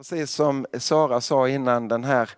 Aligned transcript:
Precis 0.00 0.30
som 0.30 0.66
Sara 0.78 1.20
sa 1.20 1.48
innan, 1.48 1.88
den 1.88 2.04
här 2.04 2.30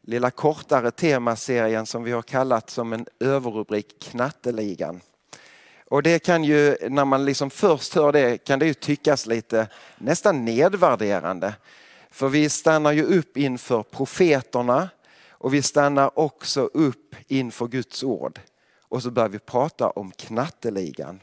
lilla 0.00 0.30
kortare 0.30 0.90
temaserien 0.90 1.86
som 1.86 2.04
vi 2.04 2.12
har 2.12 2.22
kallat 2.22 2.70
som 2.70 2.92
en 2.92 3.06
överrubrik 3.20 4.00
Knatteligan. 4.00 5.00
Och 5.88 6.02
det 6.02 6.18
kan 6.18 6.44
ju, 6.44 6.76
när 6.88 7.04
man 7.04 7.24
liksom 7.24 7.50
först 7.50 7.94
hör 7.94 8.12
det, 8.12 8.38
kan 8.38 8.58
det 8.58 8.66
ju 8.66 8.74
tyckas 8.74 9.26
lite 9.26 9.68
nästan 9.98 10.44
nedvärderande. 10.44 11.54
För 12.10 12.28
vi 12.28 12.48
stannar 12.48 12.92
ju 12.92 13.04
upp 13.04 13.36
inför 13.36 13.82
profeterna 13.82 14.88
och 15.30 15.54
vi 15.54 15.62
stannar 15.62 16.18
också 16.18 16.60
upp 16.62 17.14
inför 17.28 17.66
Guds 17.66 18.02
ord. 18.02 18.40
Och 18.80 19.02
så 19.02 19.10
börjar 19.10 19.28
vi 19.28 19.38
prata 19.38 19.90
om 19.90 20.10
knatteligan. 20.10 21.20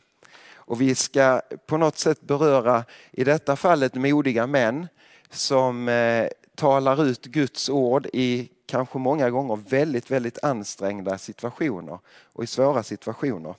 Och 0.53 0.81
vi 0.81 0.95
ska 0.95 1.41
på 1.65 1.77
något 1.77 1.97
sätt 1.97 2.21
beröra, 2.21 2.83
i 3.11 3.23
detta 3.23 3.55
fallet 3.55 3.95
modiga 3.95 4.47
män, 4.47 4.87
som 5.31 5.89
eh, 5.89 6.27
talar 6.55 7.03
ut 7.03 7.25
Guds 7.25 7.69
ord 7.69 8.07
i 8.13 8.49
kanske 8.65 8.97
många 8.97 9.29
gånger 9.29 9.55
väldigt, 9.55 10.11
väldigt 10.11 10.43
ansträngda 10.43 11.17
situationer 11.17 11.99
och 12.33 12.43
i 12.43 12.47
svåra 12.47 12.83
situationer. 12.83 13.55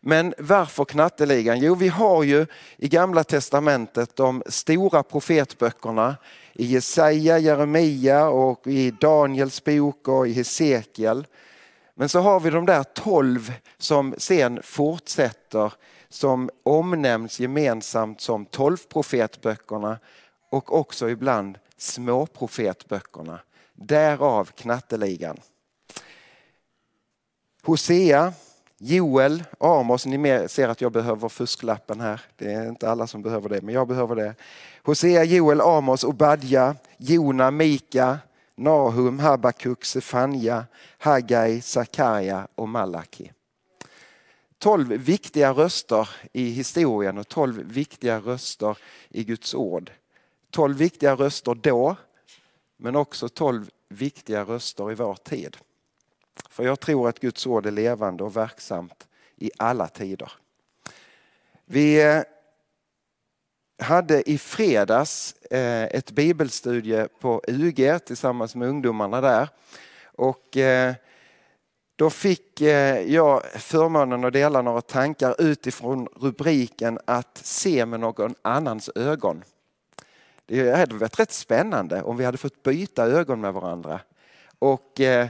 Men 0.00 0.34
varför 0.38 0.84
knatteligan? 0.84 1.60
Jo, 1.60 1.74
vi 1.74 1.88
har 1.88 2.22
ju 2.22 2.46
i 2.76 2.88
Gamla 2.88 3.24
Testamentet 3.24 4.16
de 4.16 4.42
stora 4.46 5.02
profetböckerna 5.02 6.16
i 6.52 6.64
Jesaja, 6.64 7.38
Jeremia 7.38 8.28
och 8.28 8.66
i 8.66 8.90
Daniels 8.90 9.64
bok 9.64 10.08
och 10.08 10.28
i 10.28 10.32
Hesekiel. 10.32 11.26
Men 11.94 12.08
så 12.08 12.20
har 12.20 12.40
vi 12.40 12.50
de 12.50 12.66
där 12.66 12.82
tolv 12.82 13.52
som 13.78 14.14
sen 14.18 14.60
fortsätter 14.62 15.72
som 16.08 16.50
omnämns 16.62 17.40
gemensamt 17.40 18.20
som 18.20 18.44
tolvprofetböckerna 18.44 19.98
och 20.50 20.78
också 20.78 21.10
ibland 21.10 21.58
småprofetböckerna. 21.76 23.40
Därav 23.72 24.44
knatteligan. 24.44 25.36
Hosea, 27.62 28.32
Joel, 28.78 29.44
Amos, 29.60 30.06
ni 30.06 30.48
ser 30.48 30.68
att 30.68 30.80
jag 30.80 30.92
behöver 30.92 31.28
fusklappen 31.28 32.00
här. 32.00 32.20
Det 32.36 32.52
är 32.52 32.68
inte 32.68 32.90
alla 32.90 33.06
som 33.06 33.22
behöver 33.22 33.48
det, 33.48 33.62
men 33.62 33.74
jag 33.74 33.88
behöver 33.88 34.16
det. 34.16 34.34
Hosea, 34.82 35.24
Joel, 35.24 35.60
Amos, 35.60 36.04
Obadja, 36.04 36.76
Jona, 36.96 37.50
Mika, 37.50 38.18
Nahum, 38.54 39.18
Habakuk, 39.18 39.84
Sefania, 39.84 40.66
Hagai, 40.98 41.60
Sakarja 41.60 42.48
och 42.54 42.68
Malaki. 42.68 43.32
Tolv 44.58 44.88
viktiga 44.88 45.52
röster 45.52 46.08
i 46.32 46.50
historien 46.50 47.18
och 47.18 47.28
tolv 47.28 47.62
viktiga 47.66 48.18
röster 48.18 48.78
i 49.08 49.24
Guds 49.24 49.54
ord. 49.54 49.90
Tolv 50.50 50.76
viktiga 50.76 51.14
röster 51.14 51.54
då, 51.54 51.96
men 52.76 52.96
också 52.96 53.28
tolv 53.28 53.70
viktiga 53.88 54.44
röster 54.44 54.92
i 54.92 54.94
vår 54.94 55.14
tid. 55.14 55.56
För 56.50 56.64
jag 56.64 56.80
tror 56.80 57.08
att 57.08 57.20
Guds 57.20 57.46
ord 57.46 57.66
är 57.66 57.70
levande 57.70 58.24
och 58.24 58.36
verksamt 58.36 59.06
i 59.36 59.50
alla 59.56 59.88
tider. 59.88 60.32
Vi 61.64 62.02
eh, 62.02 62.22
hade 63.82 64.30
i 64.30 64.38
fredags 64.38 65.32
eh, 65.32 65.84
ett 65.84 66.10
bibelstudie 66.10 67.08
på 67.20 67.42
UG 67.48 68.04
tillsammans 68.04 68.54
med 68.54 68.68
ungdomarna 68.68 69.20
där. 69.20 69.48
Och 70.02 70.56
eh, 70.56 70.94
då 71.96 72.10
fick 72.10 72.60
jag 73.06 73.44
förmånen 73.44 74.24
att 74.24 74.32
dela 74.32 74.62
några 74.62 74.80
tankar 74.80 75.34
utifrån 75.38 76.08
rubriken 76.16 76.98
att 77.04 77.38
se 77.42 77.86
med 77.86 78.00
någon 78.00 78.34
annans 78.42 78.90
ögon. 78.94 79.42
Det 80.52 80.76
hade 80.76 80.94
varit 80.94 81.18
rätt 81.18 81.32
spännande 81.32 82.02
om 82.02 82.16
vi 82.16 82.24
hade 82.24 82.38
fått 82.38 82.62
byta 82.62 83.06
ögon 83.06 83.40
med 83.40 83.52
varandra. 83.52 84.00
Och 84.58 85.00
eh, 85.00 85.28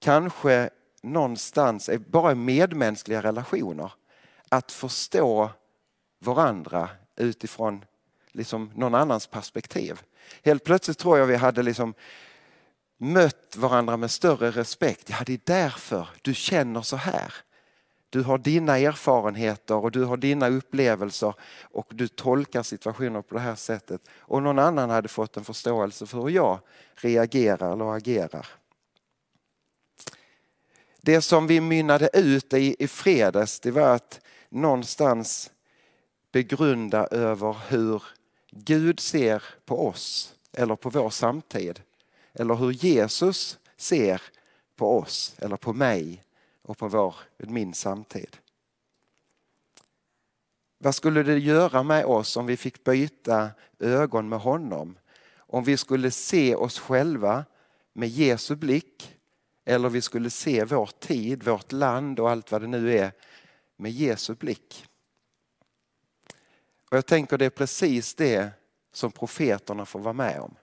kanske 0.00 0.70
någonstans, 1.02 1.90
bara 2.06 2.32
i 2.32 2.34
medmänskliga 2.34 3.22
relationer, 3.22 3.92
att 4.48 4.72
förstå 4.72 5.50
varandra 6.18 6.88
utifrån 7.16 7.84
liksom 8.32 8.70
någon 8.74 8.94
annans 8.94 9.26
perspektiv. 9.26 10.00
Helt 10.44 10.64
plötsligt 10.64 10.98
tror 10.98 11.18
jag 11.18 11.26
vi 11.26 11.36
hade 11.36 11.62
liksom 11.62 11.94
mött 12.96 13.56
varandra 13.56 13.96
med 13.96 14.10
större 14.10 14.50
respekt. 14.50 15.10
Ja, 15.10 15.16
det 15.26 15.32
är 15.32 15.40
därför 15.44 16.08
du 16.22 16.34
känner 16.34 16.82
så 16.82 16.96
här. 16.96 17.34
Du 18.16 18.22
har 18.22 18.38
dina 18.38 18.78
erfarenheter 18.78 19.74
och 19.74 19.90
du 19.90 20.04
har 20.04 20.16
dina 20.16 20.48
upplevelser 20.48 21.34
och 21.62 21.86
du 21.90 22.08
tolkar 22.08 22.62
situationer 22.62 23.22
på 23.22 23.34
det 23.34 23.40
här 23.40 23.54
sättet. 23.54 24.00
Och 24.18 24.42
någon 24.42 24.58
annan 24.58 24.90
hade 24.90 25.08
fått 25.08 25.36
en 25.36 25.44
förståelse 25.44 26.06
för 26.06 26.22
hur 26.22 26.30
jag 26.30 26.58
reagerar 26.94 27.72
eller 27.72 27.96
agerar. 27.96 28.46
Det 31.00 31.20
som 31.20 31.46
vi 31.46 31.60
mynnade 31.60 32.10
ut 32.12 32.52
i, 32.52 32.76
i 32.78 32.88
fredags 32.88 33.60
det 33.60 33.70
var 33.70 33.94
att 33.94 34.20
någonstans 34.48 35.50
begrunda 36.32 37.06
över 37.06 37.56
hur 37.68 38.02
Gud 38.50 39.00
ser 39.00 39.42
på 39.64 39.88
oss 39.88 40.34
eller 40.52 40.76
på 40.76 40.90
vår 40.90 41.10
samtid. 41.10 41.80
Eller 42.32 42.54
hur 42.54 42.70
Jesus 42.70 43.58
ser 43.76 44.22
på 44.76 44.98
oss 44.98 45.34
eller 45.38 45.56
på 45.56 45.72
mig 45.72 46.22
och 46.66 46.78
på 46.78 46.88
vår, 46.88 47.14
min 47.36 47.74
samtid. 47.74 48.36
Vad 50.78 50.94
skulle 50.94 51.22
det 51.22 51.38
göra 51.38 51.82
med 51.82 52.04
oss 52.04 52.36
om 52.36 52.46
vi 52.46 52.56
fick 52.56 52.84
byta 52.84 53.50
ögon 53.78 54.28
med 54.28 54.38
honom? 54.38 54.98
Om 55.36 55.64
vi 55.64 55.76
skulle 55.76 56.10
se 56.10 56.54
oss 56.54 56.78
själva 56.78 57.44
med 57.92 58.08
Jesu 58.08 58.56
blick 58.56 59.16
eller 59.64 59.88
vi 59.88 60.02
skulle 60.02 60.30
se 60.30 60.64
vår 60.64 60.90
tid, 60.98 61.42
vårt 61.42 61.72
land 61.72 62.20
och 62.20 62.30
allt 62.30 62.52
vad 62.52 62.60
det 62.60 62.66
nu 62.66 62.98
är 62.98 63.12
med 63.76 63.92
Jesu 63.92 64.34
blick. 64.34 64.86
Och 66.90 66.96
Jag 66.96 67.06
tänker 67.06 67.38
det 67.38 67.44
är 67.46 67.50
precis 67.50 68.14
det 68.14 68.50
som 68.92 69.12
profeterna 69.12 69.86
får 69.86 70.00
vara 70.00 70.12
med 70.12 70.40
om. 70.40 70.54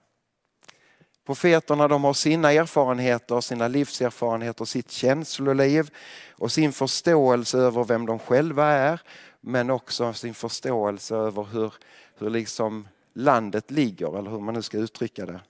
Profeterna 1.26 1.88
de 1.88 2.04
har 2.04 2.12
sina 2.12 2.52
erfarenheter, 2.52 3.40
sina 3.40 3.68
livserfarenheter, 3.68 4.64
sitt 4.64 4.90
känsloliv 4.90 5.90
och 6.32 6.52
sin 6.52 6.72
förståelse 6.72 7.58
över 7.58 7.84
vem 7.84 8.06
de 8.06 8.18
själva 8.18 8.66
är 8.66 9.00
men 9.40 9.70
också 9.70 10.12
sin 10.12 10.34
förståelse 10.34 11.16
över 11.16 11.44
hur, 11.44 11.74
hur 12.18 12.30
liksom 12.30 12.88
landet 13.14 13.70
ligger 13.70 14.18
eller 14.18 14.30
hur 14.30 14.40
man 14.40 14.54
nu 14.54 14.62
ska 14.62 14.78
uttrycka 14.78 15.26
det. 15.26 15.40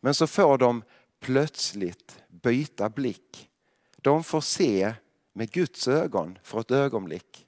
Men 0.00 0.14
så 0.14 0.26
får 0.26 0.58
de 0.58 0.82
plötsligt 1.20 2.16
byta 2.28 2.88
blick. 2.88 3.48
De 3.96 4.24
får 4.24 4.40
se 4.40 4.94
med 5.32 5.50
Guds 5.50 5.88
ögon 5.88 6.38
för 6.42 6.60
ett 6.60 6.70
ögonblick. 6.70 7.46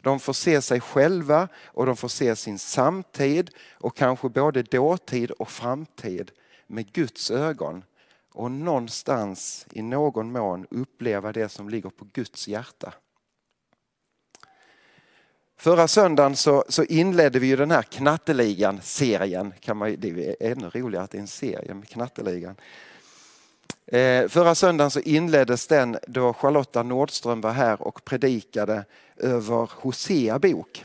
De 0.00 0.20
får 0.20 0.32
se 0.32 0.62
sig 0.62 0.80
själva 0.80 1.48
och 1.64 1.86
de 1.86 1.96
får 1.96 2.08
se 2.08 2.36
sin 2.36 2.58
samtid 2.58 3.50
och 3.72 3.96
kanske 3.96 4.28
både 4.28 4.62
dåtid 4.62 5.30
och 5.30 5.48
framtid 5.48 6.30
med 6.66 6.92
Guds 6.92 7.30
ögon 7.30 7.84
och 8.32 8.50
någonstans 8.50 9.66
i 9.72 9.82
någon 9.82 10.32
mån 10.32 10.66
uppleva 10.70 11.32
det 11.32 11.48
som 11.48 11.68
ligger 11.68 11.90
på 11.90 12.06
Guds 12.12 12.48
hjärta. 12.48 12.94
Förra 15.58 15.88
söndagen 15.88 16.36
så, 16.36 16.64
så 16.68 16.84
inledde 16.84 17.38
vi 17.38 17.46
ju 17.46 17.56
den 17.56 17.70
här 17.70 17.82
knatteligan-serien. 17.82 19.52
Kan 19.60 19.76
man, 19.76 19.96
det 19.98 20.36
är 20.40 20.52
ännu 20.52 20.70
roligare 20.70 21.04
att 21.04 21.10
det 21.10 21.18
är 21.18 21.22
en 21.22 21.26
serie 21.26 21.74
med 21.74 21.88
knatteligan. 21.88 22.56
Eh, 23.86 24.28
förra 24.28 24.54
söndagen 24.54 24.90
så 24.90 25.00
inleddes 25.00 25.66
den 25.66 25.98
då 26.08 26.32
Charlotta 26.32 26.82
Nordström 26.82 27.40
var 27.40 27.52
här 27.52 27.82
och 27.82 28.04
predikade 28.04 28.84
över 29.16 29.70
Hosea 29.72 30.38
bok. 30.38 30.84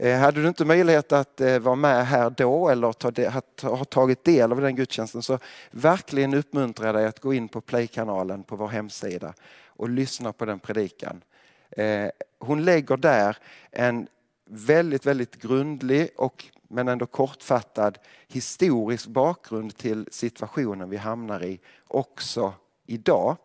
Eh, 0.00 0.18
hade 0.18 0.42
du 0.42 0.48
inte 0.48 0.64
möjlighet 0.64 1.12
att 1.12 1.40
eh, 1.40 1.58
vara 1.58 1.76
med 1.76 2.06
här 2.06 2.30
då 2.30 2.68
eller 2.68 3.68
ha 3.68 3.84
tagit 3.84 4.24
del 4.24 4.52
av 4.52 4.60
den 4.60 4.76
gudstjänsten 4.76 5.22
så 5.22 5.38
verkligen 5.70 6.34
uppmuntra 6.34 6.92
dig 6.92 7.06
att 7.06 7.20
gå 7.20 7.34
in 7.34 7.48
på 7.48 7.60
Play-kanalen 7.60 8.42
på 8.42 8.56
vår 8.56 8.68
hemsida 8.68 9.34
och 9.66 9.88
lyssna 9.88 10.32
på 10.32 10.44
den 10.44 10.58
predikan. 10.58 11.22
Eh, 11.70 12.08
hon 12.38 12.64
lägger 12.64 12.96
där 12.96 13.36
en 13.70 14.08
väldigt, 14.44 15.06
väldigt 15.06 15.36
grundlig 15.36 16.10
och 16.16 16.44
men 16.68 16.88
ändå 16.88 17.06
kortfattad 17.06 17.98
historisk 18.28 19.06
bakgrund 19.06 19.76
till 19.76 20.08
situationen 20.10 20.90
vi 20.90 20.96
hamnar 20.96 21.44
i 21.44 21.60
också 21.88 22.52
idag. 22.86 23.36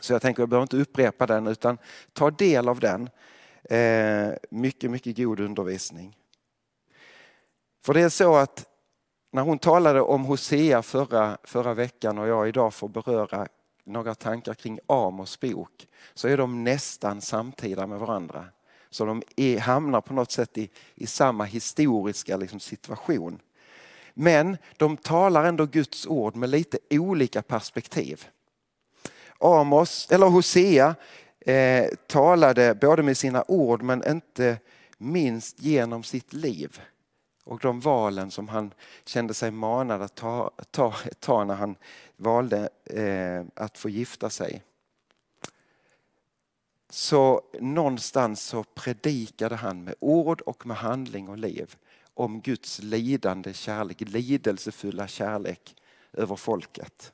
Så 0.00 0.12
jag 0.12 0.22
tänker 0.22 0.42
jag 0.42 0.48
behöver 0.48 0.62
inte 0.62 0.76
upprepa 0.76 1.26
den 1.26 1.46
utan 1.46 1.78
ta 2.12 2.30
del 2.30 2.68
av 2.68 2.80
den. 2.80 3.10
Eh, 3.64 4.32
mycket, 4.50 4.90
mycket 4.90 5.16
god 5.16 5.40
undervisning. 5.40 6.16
För 7.84 7.94
det 7.94 8.00
är 8.00 8.08
så 8.08 8.36
att 8.36 8.68
när 9.32 9.42
hon 9.42 9.58
talade 9.58 10.00
om 10.00 10.24
Hosea 10.24 10.82
förra, 10.82 11.38
förra 11.44 11.74
veckan 11.74 12.18
och 12.18 12.28
jag 12.28 12.48
idag 12.48 12.74
får 12.74 12.88
beröra 12.88 13.46
några 13.84 14.14
tankar 14.14 14.54
kring 14.54 14.78
Amos 14.86 15.40
bok 15.40 15.86
så 16.14 16.28
är 16.28 16.36
de 16.36 16.64
nästan 16.64 17.20
samtida 17.20 17.86
med 17.86 17.98
varandra. 17.98 18.46
Så 18.90 19.04
de 19.04 19.22
är, 19.36 19.58
hamnar 19.58 20.00
på 20.00 20.14
något 20.14 20.30
sätt 20.30 20.58
i, 20.58 20.70
i 20.94 21.06
samma 21.06 21.44
historiska 21.44 22.36
liksom, 22.36 22.60
situation. 22.60 23.40
Men 24.14 24.56
de 24.76 24.96
talar 24.96 25.44
ändå 25.44 25.66
Guds 25.66 26.06
ord 26.06 26.36
med 26.36 26.50
lite 26.50 26.78
olika 26.90 27.42
perspektiv. 27.42 28.26
Amos, 29.38 30.08
eller 30.10 30.26
Hosea 30.26 30.94
eh, 31.44 31.88
talade 32.06 32.74
både 32.74 33.02
med 33.02 33.16
sina 33.16 33.44
ord 33.48 33.82
men 33.82 34.10
inte 34.10 34.58
minst 34.98 35.60
genom 35.60 36.02
sitt 36.02 36.32
liv 36.32 36.80
och 37.44 37.58
de 37.58 37.80
valen 37.80 38.30
som 38.30 38.48
han 38.48 38.74
kände 39.04 39.34
sig 39.34 39.50
manad 39.50 40.02
att 40.02 40.14
ta, 40.14 40.50
ta, 40.70 40.94
ta 41.20 41.44
när 41.44 41.54
han 41.54 41.76
valde 42.16 42.68
eh, 42.84 43.44
att 43.54 43.78
få 43.78 43.88
gifta 43.88 44.30
sig. 44.30 44.62
Så 46.90 47.42
någonstans 47.60 48.42
så 48.42 48.64
predikade 48.64 49.56
han 49.56 49.84
med 49.84 49.94
ord 50.00 50.40
och 50.40 50.66
med 50.66 50.76
handling 50.76 51.28
och 51.28 51.38
liv 51.38 51.76
om 52.14 52.40
Guds 52.40 52.78
lidande 52.82 53.52
kärlek, 53.52 54.00
lidelsefulla 54.00 55.08
kärlek 55.08 55.76
över 56.12 56.36
folket. 56.36 57.12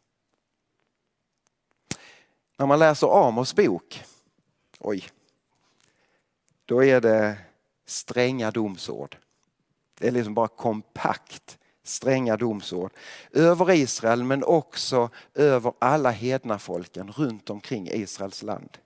När 2.56 2.66
man 2.66 2.78
läser 2.78 3.26
Amos 3.26 3.54
bok, 3.54 4.04
oj, 4.80 5.08
då 6.64 6.84
är 6.84 7.00
det 7.00 7.36
stränga 7.86 8.50
domsord. 8.50 9.16
Det 9.98 10.08
är 10.08 10.12
liksom 10.12 10.34
bara 10.34 10.48
kompakt 10.48 11.58
stränga 11.82 12.36
domsord 12.36 12.92
över 13.32 13.70
Israel 13.70 14.24
men 14.24 14.44
också 14.44 15.10
över 15.34 15.72
alla 15.78 16.10
hedna 16.10 16.58
folken 16.58 17.12
runt 17.12 17.50
omkring 17.50 17.88
Israels 17.88 18.42
land. 18.42 18.78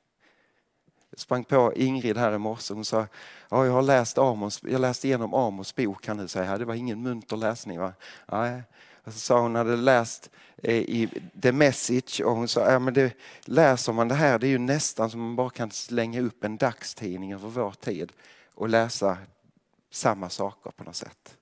Jag 1.11 1.21
sprang 1.21 1.45
på 1.45 1.73
Ingrid 1.77 2.17
här 2.17 2.35
i 2.35 2.39
morse. 2.39 2.75
Hon 2.75 2.85
sa, 2.85 3.07
ja, 3.49 3.67
jag 3.67 3.73
har 3.73 3.83
läst 3.83 4.19
Amos, 4.19 4.63
jag 4.63 4.81
läste 4.81 5.07
igenom 5.07 5.35
Amos 5.35 5.75
bok 5.75 6.05
kan 6.05 6.17
du 6.17 6.29
säga. 6.29 6.59
Det 6.59 6.65
var 6.65 6.75
ingen 6.75 7.03
munter 7.03 7.37
läsning 7.37 7.81
va? 7.81 7.93
Nej. 8.27 8.63
Så 9.05 9.13
sa 9.13 9.41
hon 9.41 9.55
hade 9.55 9.77
läst 9.77 10.31
eh, 10.57 10.75
i 10.75 11.09
The 11.43 11.53
Message 11.53 12.21
och 12.21 12.37
hon 12.37 12.49
sa, 12.49 12.73
ja 12.73 12.79
men 12.79 12.95
det, 12.95 13.17
läser 13.45 13.93
man 13.93 14.09
det 14.09 14.15
här 14.15 14.39
det 14.39 14.47
är 14.47 14.51
ju 14.51 14.59
nästan 14.59 15.11
som 15.11 15.21
man 15.21 15.37
bara 15.37 15.51
kan 15.51 15.71
slänga 15.71 16.21
upp 16.21 16.45
en 16.45 16.57
dagstidning 16.57 17.33
över 17.33 17.49
vår 17.49 17.71
tid 17.71 18.13
och 18.55 18.69
läsa 18.69 19.19
samma 19.91 20.31
saker 20.31 20.71
på 20.71 20.85
något 20.85 20.97
sätt. 20.97 21.37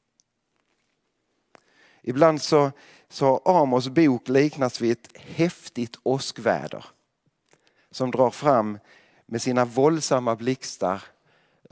Ibland 2.02 2.42
så, 2.42 2.70
så 3.08 3.42
har 3.44 3.62
Amos 3.62 3.88
bok 3.88 4.28
liknats 4.28 4.80
vid 4.80 4.92
ett 4.92 5.16
häftigt 5.20 5.96
åskväder 6.02 6.84
som 7.90 8.10
drar 8.10 8.30
fram 8.30 8.78
med 9.26 9.42
sina 9.42 9.64
våldsamma 9.64 10.36
blixtar 10.36 11.02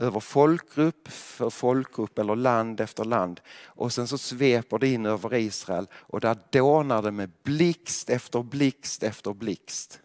över 0.01 0.19
folkgrupp 0.19 1.07
för 1.07 1.49
folkgrupp 1.49 2.19
eller 2.19 2.35
land 2.35 2.81
efter 2.81 3.05
land. 3.05 3.41
Och 3.65 3.93
sen 3.93 4.07
så 4.07 4.17
sveper 4.17 4.79
det 4.79 4.87
in 4.87 5.05
över 5.05 5.33
Israel 5.33 5.87
och 5.93 6.19
där 6.19 6.37
dånar 6.49 7.01
det 7.01 7.11
med 7.11 7.31
blixt 7.43 8.09
efter 8.09 8.43
blixt 8.43 9.03
efter 9.03 9.33
blixt. 9.33 10.01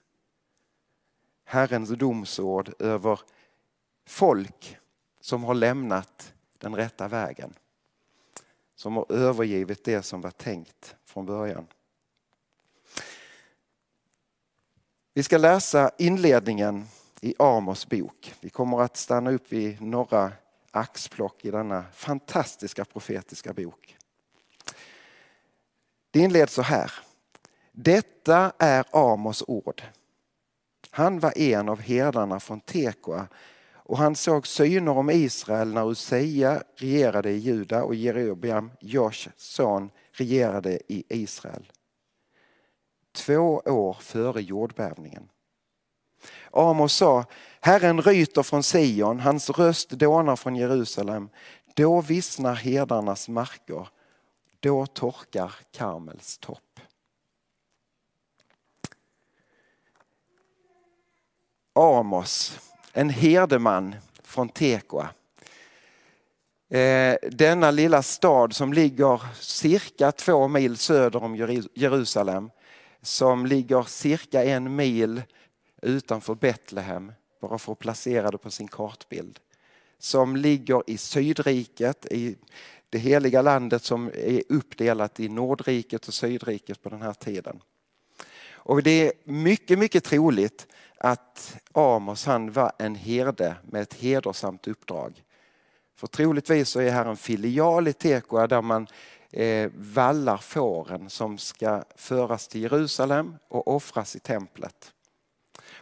Herrens 1.45 1.89
domsord 1.91 2.73
över 2.79 3.21
folk 4.07 4.79
som 5.21 5.45
har 5.45 5.55
lämnat 5.55 6.35
den 6.59 6.75
rätta 6.75 7.09
vägen. 7.09 7.55
Som 8.75 8.97
har 8.97 9.13
övergivit 9.13 9.85
det 9.85 10.03
som 10.03 10.21
var 10.21 10.31
tänkt 10.31 10.97
från 11.05 11.27
början. 11.27 11.67
Vi 15.15 15.23
ska 15.23 15.39
läsa 15.39 15.91
inledningen 15.99 16.85
i 17.21 17.35
Amos 17.39 17.87
bok. 17.87 18.35
Vi 18.41 18.51
kommer 18.51 18.81
att 18.81 18.97
stanna 18.97 19.31
upp 19.31 19.53
vid 19.53 19.83
några 19.83 20.33
axplock 20.71 21.45
i 21.45 21.51
denna 21.51 21.85
fantastiska 21.93 22.85
profetiska 22.85 23.53
bok. 23.53 23.97
Det 26.11 26.21
inleds 26.21 26.55
så 26.55 26.63
här. 26.63 26.93
Detta 27.73 28.53
är 28.59 28.85
Amos 28.93 29.45
ord. 29.47 29.83
Han 30.91 31.19
var 31.19 31.39
en 31.39 31.69
av 31.69 31.81
herdarna 31.81 32.41
från 32.41 32.61
Tekoa 32.61 33.29
och 33.75 33.99
han 33.99 34.17
såg 34.17 34.47
syner 34.47 34.93
om 34.93 35.11
Israel 35.11 35.73
när 35.73 35.91
Usia 35.93 36.63
regerade 36.77 37.31
i 37.31 37.37
Juda 37.37 37.85
och 37.85 37.95
Jerobeam, 37.95 38.71
Josh 38.81 39.29
son, 39.37 39.91
regerade 40.13 40.93
i 40.93 41.05
Israel. 41.09 41.73
Två 43.13 43.63
år 43.65 43.97
före 44.01 44.43
jordbävningen. 44.43 45.29
Amos 46.51 46.95
sa, 46.95 47.25
Herren 47.61 48.03
ryter 48.03 48.43
från 48.43 48.63
Sion, 48.63 49.21
hans 49.21 49.51
röst 49.51 49.91
dånar 49.91 50.37
från 50.37 50.57
Jerusalem. 50.57 51.29
Då 51.75 52.01
vissnar 52.01 52.55
herdarnas 52.55 53.29
marker, 53.29 53.89
då 54.61 54.87
torkar 54.87 55.55
Karmels 55.73 56.39
topp. 56.39 56.81
Amos, 61.73 62.59
en 62.93 63.11
herdeman 63.11 63.95
från 64.23 64.49
Tekoa. 64.49 65.09
Eh, 66.69 67.17
denna 67.31 67.71
lilla 67.71 68.03
stad 68.03 68.55
som 68.55 68.73
ligger 68.73 69.21
cirka 69.41 70.13
två 70.13 70.49
mil 70.49 70.77
söder 70.77 71.23
om 71.23 71.37
Jerusalem. 71.75 72.51
Som 73.03 73.47
ligger 73.47 73.83
cirka 73.83 74.45
en 74.45 74.77
mil 74.77 75.23
utanför 75.87 76.35
Betlehem, 76.35 77.13
bara 77.41 77.59
för 77.59 77.73
att 77.73 77.79
placera 77.79 78.31
det 78.31 78.39
på 78.39 78.51
sin 78.51 78.69
kartbild. 78.69 79.41
Som 79.99 80.37
ligger 80.37 80.83
i 80.87 80.99
Sydriket, 80.99 82.07
i 82.07 82.37
det 82.91 82.99
heliga 82.99 83.43
landet 83.43 83.85
som 83.85 84.11
är 84.15 84.43
uppdelat 84.49 85.21
i 85.21 85.29
Nordriket 85.29 86.09
och 86.09 86.15
Sydriket 86.15 86.83
på 86.83 86.89
den 86.89 87.03
här 87.03 87.13
tiden. 87.13 87.61
Och 88.53 88.83
det 88.83 89.07
är 89.07 89.13
mycket, 89.25 89.79
mycket 89.79 90.05
troligt 90.05 90.67
att 90.99 91.57
Amos 91.73 92.27
han 92.27 92.53
var 92.53 92.73
en 92.79 92.95
herde 92.95 93.57
med 93.63 93.83
ett 93.83 93.95
hedersamt 93.95 94.69
uppdrag. 94.69 95.23
För 95.97 96.07
troligtvis 96.07 96.69
så 96.69 96.81
är 96.81 96.91
här 96.91 97.05
en 97.07 97.17
filial 97.17 97.89
i 97.89 97.93
Tekoa 97.93 98.47
där 98.47 98.63
man 98.63 98.87
eh, 99.31 99.71
vallar 99.75 100.37
fåren 100.37 101.11
som 101.11 101.39
ska 101.39 101.85
föras 101.97 102.49
till 102.49 102.63
Jerusalem 102.63 103.35
och 103.49 103.69
offras 103.69 104.17
i 104.17 104.21
templet. 104.21 104.93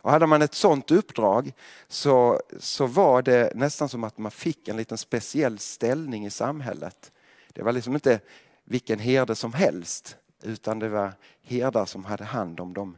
Och 0.04 0.10
hade 0.10 0.26
man 0.26 0.42
ett 0.42 0.54
sådant 0.54 0.90
uppdrag 0.90 1.52
så, 1.88 2.40
så 2.58 2.86
var 2.86 3.22
det 3.22 3.52
nästan 3.54 3.88
som 3.88 4.04
att 4.04 4.18
man 4.18 4.30
fick 4.30 4.68
en 4.68 4.76
liten 4.76 4.98
speciell 4.98 5.58
ställning 5.58 6.26
i 6.26 6.30
samhället. 6.30 7.12
Det 7.52 7.62
var 7.62 7.72
liksom 7.72 7.94
inte 7.94 8.20
vilken 8.64 8.98
herde 8.98 9.34
som 9.34 9.52
helst 9.52 10.16
utan 10.42 10.78
det 10.78 10.88
var 10.88 11.12
herdar 11.42 11.84
som 11.84 12.04
hade 12.04 12.24
hand 12.24 12.60
om 12.60 12.74
de 12.74 12.96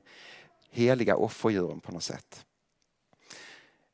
heliga 0.71 1.17
offerdjuren 1.17 1.81
på 1.81 1.93
något 1.93 2.03
sätt. 2.03 2.47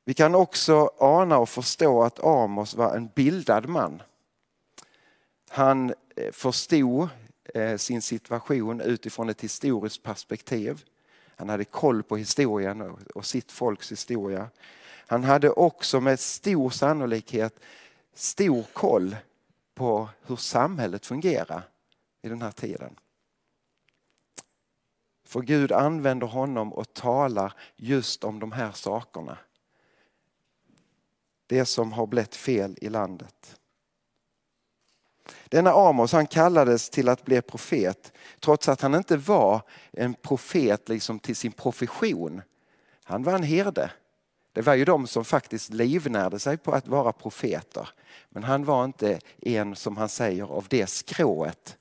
Vi 0.05 0.15
kan 0.15 0.35
också 0.35 0.91
ana 0.99 1.39
och 1.39 1.49
förstå 1.49 2.03
att 2.03 2.25
Amos 2.25 2.75
var 2.75 2.97
en 2.97 3.09
bildad 3.15 3.69
man. 3.69 4.03
Han 5.49 5.95
eh, 6.17 6.33
förstod 6.33 7.09
eh, 7.55 7.77
sin 7.77 8.03
situation 8.03 8.81
utifrån 8.81 9.29
ett 9.29 9.41
historiskt 9.41 10.03
perspektiv. 10.03 10.85
Han 11.43 11.49
hade 11.49 11.65
koll 11.65 12.03
på 12.03 12.17
historien 12.17 12.97
och 13.15 13.27
sitt 13.27 13.53
folks 13.53 13.93
historia. 13.93 14.51
Han 15.07 15.25
hade 15.25 15.51
också 15.51 16.01
med 16.01 16.21
stor 16.21 16.71
sannolikhet 16.71 17.61
stor 18.15 18.63
koll 18.73 19.17
på 19.75 20.09
hur 20.23 20.37
samhället 20.37 21.07
fungerar 21.07 21.63
i 22.23 22.29
den 22.29 22.43
här 22.43 22.51
tiden. 22.51 22.97
För 25.25 25.41
Gud 25.41 25.73
använder 25.73 26.27
honom 26.27 26.73
och 26.73 26.95
talar 26.95 27.55
just 27.77 28.25
om 28.25 28.39
de 28.41 28.53
här 28.53 28.73
sakerna. 28.73 29.39
Det 31.47 31.65
som 31.65 31.93
har 31.93 32.07
blivit 32.07 32.37
fel 32.37 32.79
i 32.81 32.89
landet. 32.89 33.61
Denna 35.49 35.71
Amos 35.71 36.13
han 36.13 36.27
kallades 36.27 36.91
till 36.91 37.09
att 37.09 37.25
bli 37.25 37.43
profet 37.43 38.13
trots 38.41 38.69
att 38.69 38.81
han 38.81 38.95
inte 38.95 39.17
var 39.17 39.63
en 39.93 40.15
profet 40.15 40.89
liksom 40.89 41.19
till 41.19 41.37
sin 41.37 41.53
profession. 41.53 42.43
Han 43.05 43.23
var 43.23 43.35
en 43.35 43.43
herde. 43.43 43.91
Det 44.53 44.63
var 44.63 44.75
ju 44.75 44.85
de 44.85 45.07
som 45.07 45.25
faktiskt 45.25 45.71
livnärde 45.73 46.39
sig 46.39 46.57
på 46.57 46.73
att 46.73 46.89
vara 46.89 47.13
profeter. 47.13 47.89
Men 48.29 48.45
han 48.45 48.65
var 48.65 48.85
inte 48.85 49.21
en, 49.43 49.77
som 49.77 49.97
han 49.97 50.09
säger, 50.09 50.45
av 50.45 50.67
det 50.69 50.87
skrået, 50.87 51.77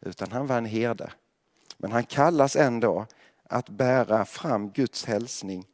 utan 0.00 0.32
han 0.32 0.46
var 0.46 0.58
en 0.58 0.66
herde. 0.66 1.12
Men 1.76 1.92
han 1.92 2.04
kallas 2.04 2.56
ändå 2.56 3.06
att 3.48 3.68
bära 3.68 4.24
fram 4.24 4.70
Guds 4.70 5.04
hälsning. 5.04 5.66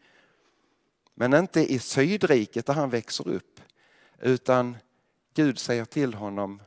Men 1.15 1.35
inte 1.35 1.73
i 1.73 1.79
Sydriket 1.79 2.67
där 2.67 2.75
han 2.75 2.91
växer 2.91 3.29
upp, 3.29 3.61
utan 4.21 4.77
Gud 5.35 5.59
säger 5.59 5.85
till 5.85 6.15
honom, 6.15 6.63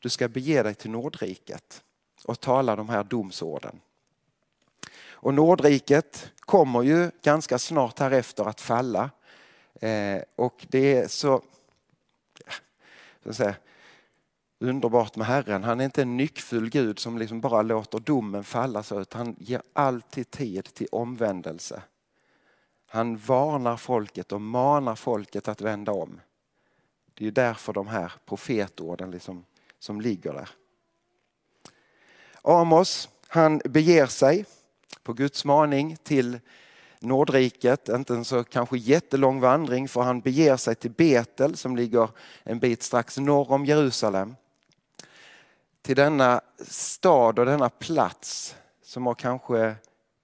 du 0.00 0.08
ska 0.08 0.28
bege 0.28 0.62
dig 0.62 0.74
till 0.74 0.90
Nordriket 0.90 1.82
och 2.24 2.40
tala 2.40 2.76
de 2.76 2.88
här 2.88 3.04
domsorden. 3.04 3.80
Och 5.22 5.34
Nordriket 5.34 6.32
kommer 6.40 6.82
ju 6.82 7.10
ganska 7.22 7.58
snart 7.58 7.98
härefter 7.98 8.44
att 8.44 8.60
falla. 8.60 9.10
Eh, 9.74 10.22
och 10.36 10.66
det 10.68 10.96
är 10.96 11.08
så, 11.08 11.42
så 13.24 13.34
säga, 13.34 13.54
underbart 14.58 15.16
med 15.16 15.26
Herren. 15.26 15.64
Han 15.64 15.80
är 15.80 15.84
inte 15.84 16.02
en 16.02 16.16
nyckfull 16.16 16.70
Gud 16.70 16.98
som 16.98 17.18
liksom 17.18 17.40
bara 17.40 17.62
låter 17.62 17.98
domen 17.98 18.44
falla 18.44 18.82
så, 18.82 19.00
utan 19.00 19.26
han 19.26 19.36
ger 19.38 19.62
alltid 19.72 20.30
tid 20.30 20.64
till 20.64 20.88
omvändelse. 20.92 21.82
Han 22.86 23.16
varnar 23.16 23.76
folket 23.76 24.32
och 24.32 24.40
manar 24.40 24.94
folket 24.94 25.48
att 25.48 25.60
vända 25.60 25.92
om. 25.92 26.20
Det 27.14 27.26
är 27.26 27.30
därför 27.30 27.72
de 27.72 27.88
här 27.88 28.12
profetorden 28.26 29.10
liksom, 29.10 29.44
som 29.80 30.00
ligger 30.00 30.32
där. 30.32 30.50
Amos, 32.42 33.08
han 33.28 33.60
beger 33.64 34.06
sig 34.06 34.44
på 35.02 35.12
Guds 35.12 35.44
maning 35.44 35.96
till 36.02 36.40
Nordriket, 37.00 37.88
inte 37.88 38.14
en 38.14 38.24
så 38.24 38.44
kanske 38.44 38.78
jättelång 38.78 39.40
vandring 39.40 39.88
för 39.88 40.02
han 40.02 40.20
beger 40.20 40.56
sig 40.56 40.74
till 40.74 40.90
Betel 40.90 41.56
som 41.56 41.76
ligger 41.76 42.10
en 42.42 42.58
bit 42.58 42.82
strax 42.82 43.18
norr 43.18 43.52
om 43.52 43.64
Jerusalem. 43.64 44.36
Till 45.82 45.96
denna 45.96 46.40
stad 46.58 47.38
och 47.38 47.46
denna 47.46 47.68
plats 47.68 48.56
som 48.82 49.06
har 49.06 49.14
kanske 49.14 49.74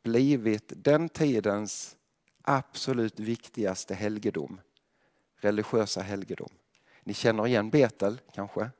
blivit 0.03 0.73
den 0.77 1.09
tidens 1.09 1.97
absolut 2.43 3.21
viktigaste 3.21 3.95
helgedom, 3.95 4.61
religiösa 5.41 6.01
helgedom. 6.01 6.51
Ni 7.05 7.15
känner 7.15 7.47
igen 7.47 7.71
Betel 7.71 8.21
kanske? 8.35 8.71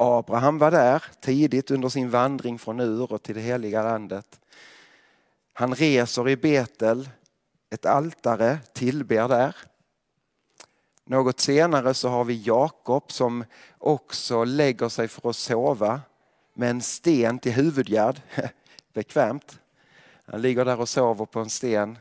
Abraham 0.00 0.58
var 0.58 0.70
där 0.70 1.04
tidigt 1.20 1.70
under 1.70 1.88
sin 1.88 2.10
vandring 2.10 2.58
från 2.58 2.80
Ur 2.80 3.12
och 3.12 3.22
till 3.22 3.34
det 3.34 3.40
heliga 3.40 3.82
landet. 3.82 4.40
Han 5.52 5.74
reser 5.74 6.28
i 6.28 6.36
Betel, 6.36 7.08
ett 7.70 7.86
altare, 7.86 8.58
tillber 8.72 9.28
där. 9.28 9.56
Något 11.04 11.40
senare 11.40 11.94
så 11.94 12.08
har 12.08 12.24
vi 12.24 12.42
Jakob 12.42 13.12
som 13.12 13.44
också 13.78 14.44
lägger 14.44 14.88
sig 14.88 15.08
för 15.08 15.30
att 15.30 15.36
sova 15.36 16.00
med 16.54 16.70
en 16.70 16.82
sten 16.82 17.38
till 17.38 17.52
huvudgärd. 17.52 18.20
Bekvämt. 18.92 19.58
Han 20.24 20.42
ligger 20.42 20.64
där 20.64 20.80
och 20.80 20.88
sover 20.88 21.26
på 21.26 21.40
en 21.40 21.50
sten 21.50 21.98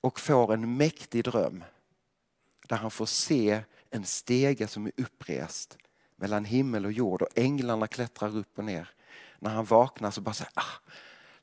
och 0.00 0.20
får 0.20 0.54
en 0.54 0.76
mäktig 0.76 1.24
dröm 1.24 1.64
där 2.68 2.76
han 2.76 2.90
får 2.90 3.06
se 3.06 3.60
en 3.90 4.04
stege 4.04 4.66
som 4.66 4.86
är 4.86 4.92
upprest 4.96 5.78
mellan 6.22 6.44
himmel 6.44 6.86
och 6.86 6.92
jord 6.92 7.22
och 7.22 7.28
änglarna 7.34 7.86
klättrar 7.86 8.36
upp 8.36 8.58
och 8.58 8.64
ner. 8.64 8.90
När 9.38 9.50
han 9.50 9.64
vaknar 9.64 10.10
så 10.10 10.20
bara 10.20 10.34
säger 10.34 10.52
ah, 10.54 10.90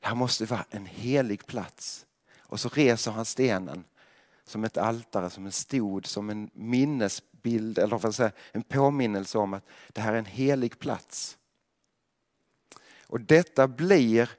det 0.00 0.06
här 0.06 0.14
måste 0.14 0.44
vara 0.44 0.64
en 0.70 0.86
helig 0.86 1.46
plats. 1.46 2.06
Och 2.38 2.60
så 2.60 2.68
reser 2.68 3.10
han 3.10 3.24
stenen 3.24 3.84
som 4.44 4.64
ett 4.64 4.76
altare, 4.76 5.30
som 5.30 5.46
en 5.46 5.52
stod, 5.52 6.06
som 6.06 6.30
en 6.30 6.50
minnesbild 6.52 7.78
eller 7.78 7.98
vad 7.98 8.14
säga, 8.14 8.32
en 8.52 8.62
påminnelse 8.62 9.38
om 9.38 9.54
att 9.54 9.64
det 9.88 10.00
här 10.00 10.12
är 10.12 10.18
en 10.18 10.24
helig 10.24 10.78
plats. 10.78 11.38
Och 13.06 13.20
detta 13.20 13.68
blir 13.68 14.30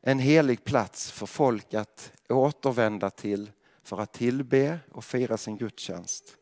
en 0.00 0.18
helig 0.18 0.64
plats 0.64 1.10
för 1.10 1.26
folk 1.26 1.74
att 1.74 2.12
återvända 2.28 3.10
till 3.10 3.50
för 3.82 4.00
att 4.00 4.12
tillbe 4.12 4.78
och 4.90 5.04
fira 5.04 5.36
sin 5.36 5.56
gudstjänst. 5.56 6.36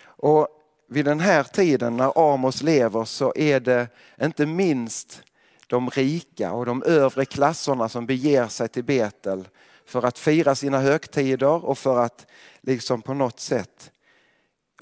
Och 0.00 0.57
vid 0.90 1.04
den 1.04 1.20
här 1.20 1.42
tiden 1.42 1.96
när 1.96 2.32
Amos 2.32 2.62
lever 2.62 3.04
så 3.04 3.32
är 3.36 3.60
det 3.60 3.88
inte 4.20 4.46
minst 4.46 5.22
de 5.66 5.90
rika 5.90 6.52
och 6.52 6.66
de 6.66 6.82
övre 6.82 7.24
klasserna 7.24 7.88
som 7.88 8.06
beger 8.06 8.48
sig 8.48 8.68
till 8.68 8.84
Betel 8.84 9.48
för 9.84 10.02
att 10.02 10.18
fira 10.18 10.54
sina 10.54 10.80
högtider 10.80 11.64
och 11.64 11.78
för 11.78 11.98
att 11.98 12.26
liksom 12.60 13.02
på 13.02 13.14
något 13.14 13.40
sätt 13.40 13.92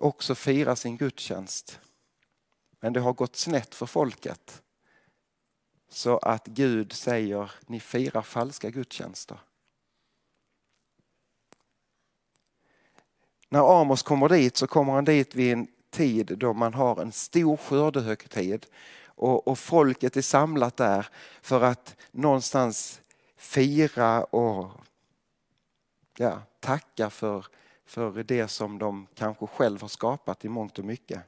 också 0.00 0.34
fira 0.34 0.76
sin 0.76 0.96
gudstjänst. 0.96 1.80
Men 2.80 2.92
det 2.92 3.00
har 3.00 3.12
gått 3.12 3.36
snett 3.36 3.74
för 3.74 3.86
folket. 3.86 4.62
Så 5.88 6.18
att 6.18 6.46
Gud 6.46 6.92
säger, 6.92 7.50
ni 7.66 7.80
firar 7.80 8.22
falska 8.22 8.70
gudstjänster. 8.70 9.38
När 13.48 13.80
Amos 13.80 14.02
kommer 14.02 14.28
dit 14.28 14.56
så 14.56 14.66
kommer 14.66 14.92
han 14.92 15.04
dit 15.04 15.34
vid 15.34 15.52
en 15.52 15.68
tid 15.96 16.38
då 16.38 16.52
man 16.52 16.74
har 16.74 17.02
en 17.02 17.12
stor 17.12 17.56
skördehögtid 17.56 18.66
och, 19.04 19.48
och 19.48 19.58
folket 19.58 20.16
är 20.16 20.22
samlat 20.22 20.76
där 20.76 21.06
för 21.42 21.60
att 21.62 21.96
någonstans 22.10 23.00
fira 23.36 24.24
och 24.24 24.70
ja, 26.16 26.42
tacka 26.60 27.10
för, 27.10 27.46
för 27.86 28.22
det 28.22 28.48
som 28.48 28.78
de 28.78 29.06
kanske 29.14 29.46
själv 29.46 29.80
har 29.80 29.88
skapat 29.88 30.44
i 30.44 30.48
mångt 30.48 30.78
och 30.78 30.84
mycket. 30.84 31.20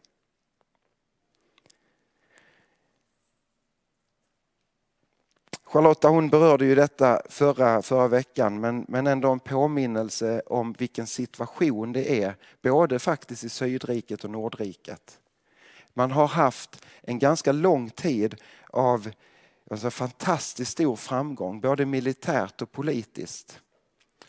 Charlotta 5.71 6.09
hon 6.09 6.29
berörde 6.29 6.65
ju 6.65 6.75
detta 6.75 7.23
förra, 7.29 7.83
förra 7.83 8.09
veckan 8.09 8.61
men, 8.61 8.85
men 8.89 9.07
ändå 9.07 9.33
en 9.33 9.41
påminnelse 9.41 10.43
om 10.47 10.73
vilken 10.79 11.07
situation 11.07 11.93
det 11.93 12.23
är 12.23 12.37
både 12.63 12.99
faktiskt 12.99 13.45
i 13.45 13.49
Sydriket 13.49 14.25
och 14.25 14.31
Nordriket. 14.31 15.21
Man 15.95 16.11
har 16.11 16.27
haft 16.27 16.85
en 17.03 17.19
ganska 17.19 17.53
lång 17.53 17.91
tid 17.91 18.37
av 18.71 19.11
alltså, 19.71 19.91
fantastiskt 19.91 20.73
stor 20.73 20.97
framgång 20.97 21.61
både 21.61 21.87
militärt 21.87 22.63
och 22.63 22.73
politiskt. 22.73 23.61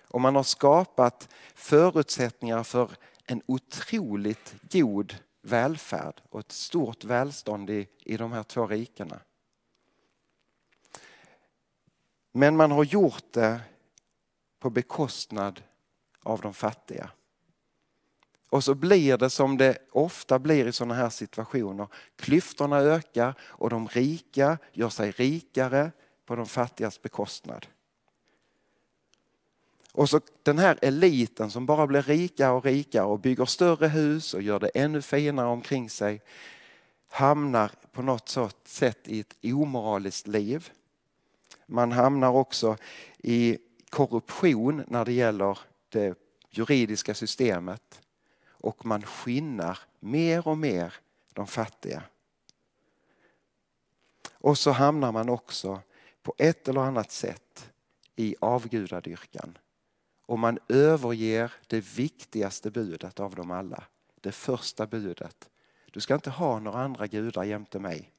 Och 0.07 0.21
man 0.21 0.35
har 0.35 0.43
skapat 0.43 1.29
förutsättningar 1.55 2.63
för 2.63 2.91
en 3.25 3.41
otroligt 3.45 4.55
god 4.71 5.15
välfärd 5.41 6.21
och 6.29 6.39
ett 6.39 6.51
stort 6.51 7.03
välstånd 7.03 7.69
i, 7.69 7.87
i 7.99 8.17
de 8.17 8.31
här 8.31 8.43
två 8.43 8.67
rikena. 8.67 9.19
Men 12.39 12.55
man 12.55 12.71
har 12.71 12.83
gjort 12.83 13.33
det 13.33 13.61
på 14.59 14.69
bekostnad 14.69 15.61
av 16.23 16.41
de 16.41 16.53
fattiga. 16.53 17.09
Och 18.49 18.63
så 18.63 18.75
blir 18.75 19.17
det 19.17 19.29
som 19.29 19.57
det 19.57 19.77
ofta 19.91 20.39
blir 20.39 20.67
i 20.67 20.71
sådana 20.71 20.93
här 20.93 21.09
situationer. 21.09 21.87
Klyftorna 22.15 22.77
ökar 22.77 23.33
och 23.41 23.69
de 23.69 23.87
rika 23.87 24.57
gör 24.73 24.89
sig 24.89 25.11
rikare 25.11 25.91
på 26.25 26.35
de 26.35 26.45
fattigas 26.45 27.01
bekostnad. 27.01 27.67
Och 29.93 30.09
så 30.09 30.21
den 30.43 30.59
här 30.59 30.79
eliten 30.81 31.51
som 31.51 31.65
bara 31.65 31.87
blir 31.87 32.01
rikare 32.01 32.51
och 32.51 32.65
rikare 32.65 33.05
och 33.05 33.19
bygger 33.19 33.45
större 33.45 33.87
hus 33.87 34.33
och 34.33 34.41
gör 34.41 34.59
det 34.59 34.71
ännu 34.73 35.01
finare 35.01 35.47
omkring 35.47 35.89
sig 35.89 36.21
hamnar 37.09 37.71
på 37.91 38.01
något 38.01 38.37
sätt 38.65 39.07
i 39.07 39.19
ett 39.19 39.35
omoraliskt 39.43 40.27
liv 40.27 40.71
man 41.69 41.91
hamnar 41.91 42.29
också 42.29 42.77
i 43.17 43.57
korruption 43.89 44.83
när 44.87 45.05
det 45.05 45.11
gäller 45.11 45.59
det 45.89 46.17
juridiska 46.49 47.13
systemet 47.13 48.01
och 48.47 48.85
man 48.85 49.03
skinnar 49.03 49.79
mer 49.99 50.47
och 50.47 50.57
mer 50.57 50.93
de 51.33 51.47
fattiga. 51.47 52.03
Och 54.33 54.57
så 54.57 54.71
hamnar 54.71 55.11
man 55.11 55.29
också 55.29 55.81
på 56.23 56.33
ett 56.37 56.67
eller 56.67 56.81
annat 56.81 57.11
sätt 57.11 57.71
i 58.15 58.35
avgudadyrkan. 58.39 59.57
Och 60.25 60.39
man 60.39 60.59
överger 60.67 61.53
det 61.67 61.79
viktigaste 61.79 62.71
budet 62.71 63.19
av 63.19 63.35
dem 63.35 63.51
alla. 63.51 63.83
Det 64.21 64.31
första 64.31 64.87
budet. 64.87 65.49
Du 65.91 66.01
ska 66.01 66.15
inte 66.15 66.29
ha 66.29 66.59
några 66.59 66.79
andra 66.79 67.07
gudar 67.07 67.43
jämte 67.43 67.79
mig. 67.79 68.11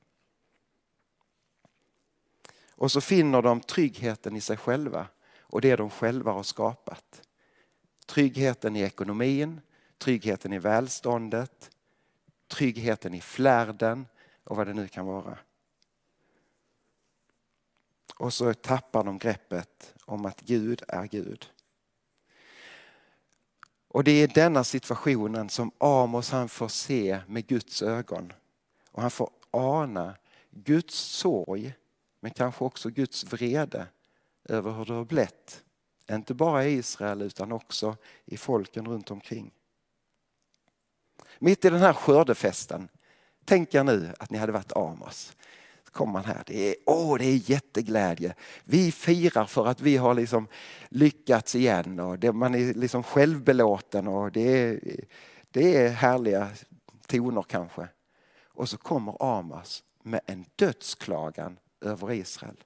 Och 2.80 2.92
så 2.92 3.00
finner 3.00 3.42
de 3.42 3.60
tryggheten 3.60 4.36
i 4.36 4.40
sig 4.40 4.56
själva 4.56 5.06
och 5.40 5.60
det 5.60 5.76
de 5.76 5.90
själva 5.90 6.32
har 6.32 6.42
skapat. 6.42 7.22
Tryggheten 8.06 8.76
i 8.76 8.80
ekonomin, 8.80 9.60
tryggheten 9.98 10.52
i 10.52 10.58
välståndet, 10.58 11.70
tryggheten 12.48 13.14
i 13.14 13.20
flärden 13.20 14.06
och 14.44 14.56
vad 14.56 14.66
det 14.66 14.74
nu 14.74 14.88
kan 14.88 15.06
vara. 15.06 15.38
Och 18.16 18.32
så 18.32 18.54
tappar 18.54 19.04
de 19.04 19.18
greppet 19.18 19.94
om 20.04 20.26
att 20.26 20.40
Gud 20.40 20.82
är 20.88 21.06
Gud. 21.06 21.50
Och 23.88 24.04
det 24.04 24.12
är 24.12 24.28
denna 24.28 24.64
situationen 24.64 25.48
som 25.48 25.70
Amos 25.78 26.30
han 26.30 26.48
får 26.48 26.68
se 26.68 27.20
med 27.26 27.46
Guds 27.46 27.82
ögon. 27.82 28.32
Och 28.90 29.02
han 29.02 29.10
får 29.10 29.30
ana 29.50 30.16
Guds 30.50 30.94
sorg 30.94 31.74
men 32.20 32.30
kanske 32.30 32.64
också 32.64 32.90
Guds 32.90 33.24
vrede 33.24 33.86
över 34.44 34.72
hur 34.72 34.84
det 34.84 34.92
har 34.92 35.04
blivit. 35.04 35.64
Inte 36.10 36.34
bara 36.34 36.64
i 36.64 36.72
Israel 36.72 37.22
utan 37.22 37.52
också 37.52 37.96
i 38.24 38.36
folken 38.36 38.86
runt 38.86 39.10
omkring. 39.10 39.52
Mitt 41.38 41.64
i 41.64 41.70
den 41.70 41.80
här 41.80 41.92
skördefesten, 41.92 42.88
tänk 43.44 43.74
er 43.74 43.84
nu 43.84 44.14
att 44.18 44.30
ni 44.30 44.38
hade 44.38 44.52
varit 44.52 44.72
Amos. 44.72 45.36
Så 45.84 45.90
kommer 45.90 46.12
man 46.12 46.24
här, 46.24 46.42
det 46.46 46.68
är, 46.68 46.74
åh, 46.86 47.18
det 47.18 47.24
är 47.24 47.50
jätteglädje. 47.50 48.34
Vi 48.64 48.92
firar 48.92 49.44
för 49.44 49.66
att 49.66 49.80
vi 49.80 49.96
har 49.96 50.14
liksom 50.14 50.48
lyckats 50.88 51.54
igen 51.54 52.00
och 52.00 52.18
det, 52.18 52.32
man 52.32 52.54
är 52.54 52.74
liksom 52.74 53.02
självbelåten 53.02 54.08
och 54.08 54.32
det 54.32 54.58
är, 54.58 54.80
det 55.50 55.76
är 55.76 55.88
härliga 55.88 56.48
toner 57.06 57.42
kanske. 57.42 57.88
Och 58.44 58.68
så 58.68 58.78
kommer 58.78 59.38
Amos 59.38 59.84
med 60.02 60.20
en 60.26 60.44
dödsklagan 60.56 61.58
över 61.80 62.12
Israel. 62.12 62.64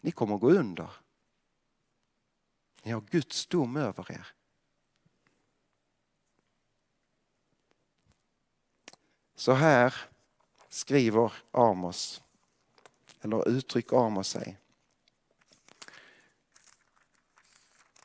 Ni 0.00 0.10
kommer 0.10 0.36
gå 0.36 0.50
under. 0.50 0.90
Ni 2.82 2.92
har 2.92 3.00
Guds 3.00 3.46
dom 3.46 3.76
över 3.76 4.12
er. 4.12 4.26
Så 9.34 9.52
här 9.52 9.94
skriver 10.68 11.32
Amos, 11.50 12.22
eller 13.20 13.48
uttrycker 13.48 14.06
Amos 14.06 14.28
sig. 14.28 14.58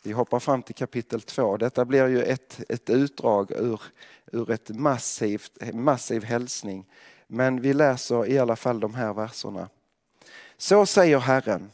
Vi 0.04 0.12
hoppar 0.12 0.40
fram 0.40 0.64
till 0.64 0.76
kapitel 0.76 1.22
2. 1.22 1.58
Detta 1.58 1.86
blir 1.86 2.08
ju 2.08 2.24
ett, 2.24 2.62
ett 2.70 2.90
utdrag 2.90 3.52
ur, 3.52 3.82
ur 4.26 4.52
ett 4.52 4.70
massivt, 4.70 5.74
massiv 5.74 6.24
hälsning. 6.24 6.86
Men 7.28 7.62
vi 7.62 7.74
läser 7.74 8.28
i 8.28 8.40
alla 8.40 8.56
fall 8.56 8.80
de 8.80 8.96
här 8.96 9.14
verserna. 9.14 9.70
Så 10.62 10.86
säger 10.86 11.20
Herren. 11.20 11.72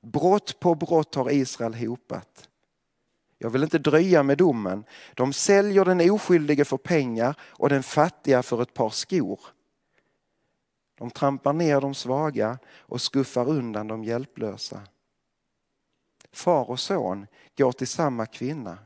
Brott 0.00 0.60
på 0.60 0.74
brott 0.74 1.14
har 1.14 1.30
Israel 1.30 1.74
hopat. 1.74 2.48
Jag 3.38 3.50
vill 3.50 3.62
inte 3.62 3.78
dröja 3.78 4.22
med 4.22 4.38
domen. 4.38 4.84
De 5.14 5.32
säljer 5.32 5.84
den 5.84 6.10
oskyldige 6.10 6.64
för 6.64 6.76
pengar 6.76 7.40
och 7.40 7.68
den 7.68 7.82
fattiga 7.82 8.42
för 8.42 8.62
ett 8.62 8.74
par 8.74 8.90
skor. 8.90 9.40
De 10.98 11.10
trampar 11.10 11.52
ner 11.52 11.80
de 11.80 11.94
svaga 11.94 12.58
och 12.78 13.00
skuffar 13.00 13.48
undan 13.48 13.88
de 13.88 14.04
hjälplösa. 14.04 14.80
Far 16.32 16.70
och 16.70 16.80
son 16.80 17.26
går 17.56 17.72
till 17.72 17.88
samma 17.88 18.26
kvinna. 18.26 18.78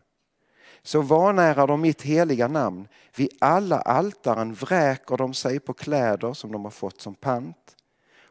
Så 0.83 1.03
vanärar 1.03 1.67
de 1.67 1.81
mitt 1.81 2.03
heliga 2.03 2.49
namn. 2.49 2.89
Vid 3.17 3.37
alla 3.41 3.81
altaren 3.81 4.55
vräker 4.55 5.17
de 5.17 5.35
sig 5.35 5.61
på 5.61 5.73
kläder 5.73 6.33
som 6.33 6.53
de 6.53 6.65
har 6.65 6.71
fått 6.71 7.01
som 7.01 7.15
pant. 7.15 7.77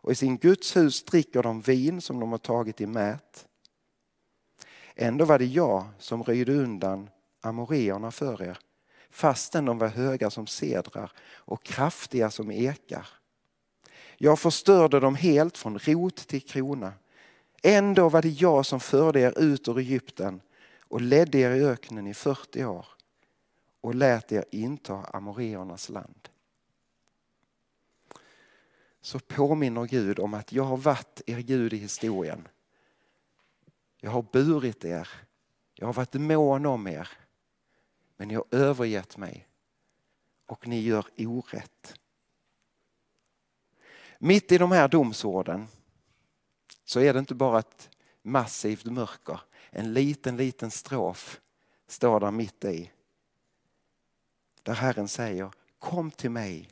Och 0.09 0.13
i 0.13 0.15
sin 0.15 0.37
Guds 0.37 0.75
hus 0.75 1.03
dricker 1.03 1.43
de 1.43 1.61
vin 1.61 2.01
som 2.01 2.19
de 2.19 2.31
har 2.31 2.37
tagit 2.37 2.81
i 2.81 2.85
mät. 2.85 3.47
Ändå 4.95 5.25
var 5.25 5.39
det 5.39 5.45
jag 5.45 5.85
som 5.99 6.23
röjde 6.23 6.53
undan 6.53 7.09
amoreerna 7.41 8.11
för 8.11 8.43
er, 8.43 8.59
fastän 9.09 9.65
de 9.65 9.77
var 9.77 9.87
höga 9.87 10.29
som 10.29 10.47
cedrar 10.47 11.11
och 11.33 11.63
kraftiga 11.63 12.31
som 12.31 12.51
ekar. 12.51 13.07
Jag 14.17 14.39
förstörde 14.39 14.99
dem 14.99 15.15
helt 15.15 15.57
från 15.57 15.79
rot 15.79 16.27
till 16.27 16.41
krona. 16.41 16.93
Ändå 17.63 18.09
var 18.09 18.21
det 18.21 18.41
jag 18.41 18.65
som 18.65 18.79
förde 18.79 19.19
er 19.19 19.39
ut 19.39 19.67
ur 19.67 19.77
Egypten 19.77 20.41
och 20.79 21.01
ledde 21.01 21.37
er 21.37 21.51
i 21.51 21.63
öknen 21.63 22.07
i 22.07 22.13
40 22.13 22.65
år 22.65 22.85
och 23.81 23.95
lät 23.95 24.31
er 24.31 24.45
inta 24.51 24.95
amoreernas 24.95 25.89
land. 25.89 26.29
Så 29.01 29.19
påminner 29.19 29.85
Gud 29.85 30.19
om 30.19 30.33
att 30.33 30.51
jag 30.51 30.63
har 30.63 30.77
varit 30.77 31.21
er 31.25 31.39
Gud 31.39 31.73
i 31.73 31.77
historien. 31.77 32.47
Jag 33.97 34.11
har 34.11 34.21
burit 34.21 34.85
er. 34.85 35.09
Jag 35.75 35.87
har 35.87 35.93
varit 35.93 36.13
mån 36.13 36.65
om 36.65 36.87
er. 36.87 37.09
Men 38.17 38.27
ni 38.27 38.35
har 38.35 38.45
övergett 38.51 39.17
mig 39.17 39.47
och 40.45 40.67
ni 40.67 40.79
gör 40.81 41.05
orätt. 41.17 41.99
Mitt 44.19 44.51
i 44.51 44.57
de 44.57 44.71
här 44.71 44.87
domsorden 44.87 45.67
så 46.85 46.99
är 46.99 47.13
det 47.13 47.19
inte 47.19 47.35
bara 47.35 47.59
ett 47.59 47.89
massivt 48.21 48.85
mörker. 48.85 49.41
En 49.69 49.93
liten, 49.93 50.37
liten 50.37 50.71
strof 50.71 51.41
står 51.87 52.19
där 52.19 52.31
mitt 52.31 52.65
i. 52.65 52.91
Där 54.63 54.73
Herren 54.73 55.07
säger 55.07 55.51
kom 55.79 56.11
till 56.11 56.31
mig 56.31 56.69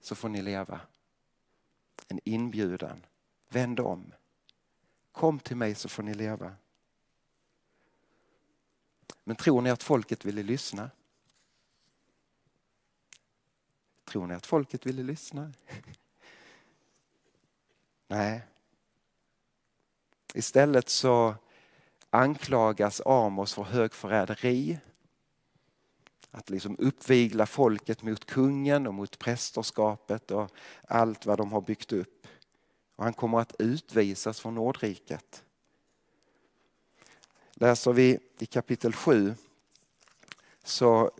så 0.00 0.14
får 0.14 0.28
ni 0.28 0.42
leva. 0.42 0.80
En 2.08 2.20
inbjudan. 2.24 3.06
Vänd 3.48 3.80
om. 3.80 4.12
Kom 5.12 5.38
till 5.38 5.56
mig 5.56 5.74
så 5.74 5.88
får 5.88 6.02
ni 6.02 6.14
leva. 6.14 6.54
Men 9.24 9.36
tror 9.36 9.62
ni 9.62 9.70
att 9.70 9.82
folket 9.82 10.24
ville 10.24 10.42
lyssna? 10.42 10.90
Tror 14.04 14.26
ni 14.26 14.34
att 14.34 14.46
folket 14.46 14.86
ville 14.86 15.02
lyssna? 15.02 15.52
Nej. 18.08 18.42
Istället 20.34 20.88
så 20.88 21.34
anklagas 22.10 23.02
Amos 23.04 23.54
för 23.54 23.62
högförräderi. 23.62 24.78
Att 26.36 26.50
liksom 26.50 26.76
uppvigla 26.78 27.46
folket 27.46 28.02
mot 28.02 28.24
kungen 28.24 28.86
och 28.86 28.94
mot 28.94 29.18
prästerskapet 29.18 30.30
och 30.30 30.50
allt 30.88 31.26
vad 31.26 31.38
de 31.38 31.52
har 31.52 31.60
byggt 31.60 31.92
upp. 31.92 32.26
Och 32.96 33.04
han 33.04 33.12
kommer 33.12 33.40
att 33.40 33.54
utvisas 33.58 34.40
från 34.40 34.54
Nordriket. 34.54 35.44
Läser 37.52 37.92
vi 37.92 38.18
i 38.38 38.46
kapitel 38.46 38.92
7 38.92 39.34
så 40.64 41.10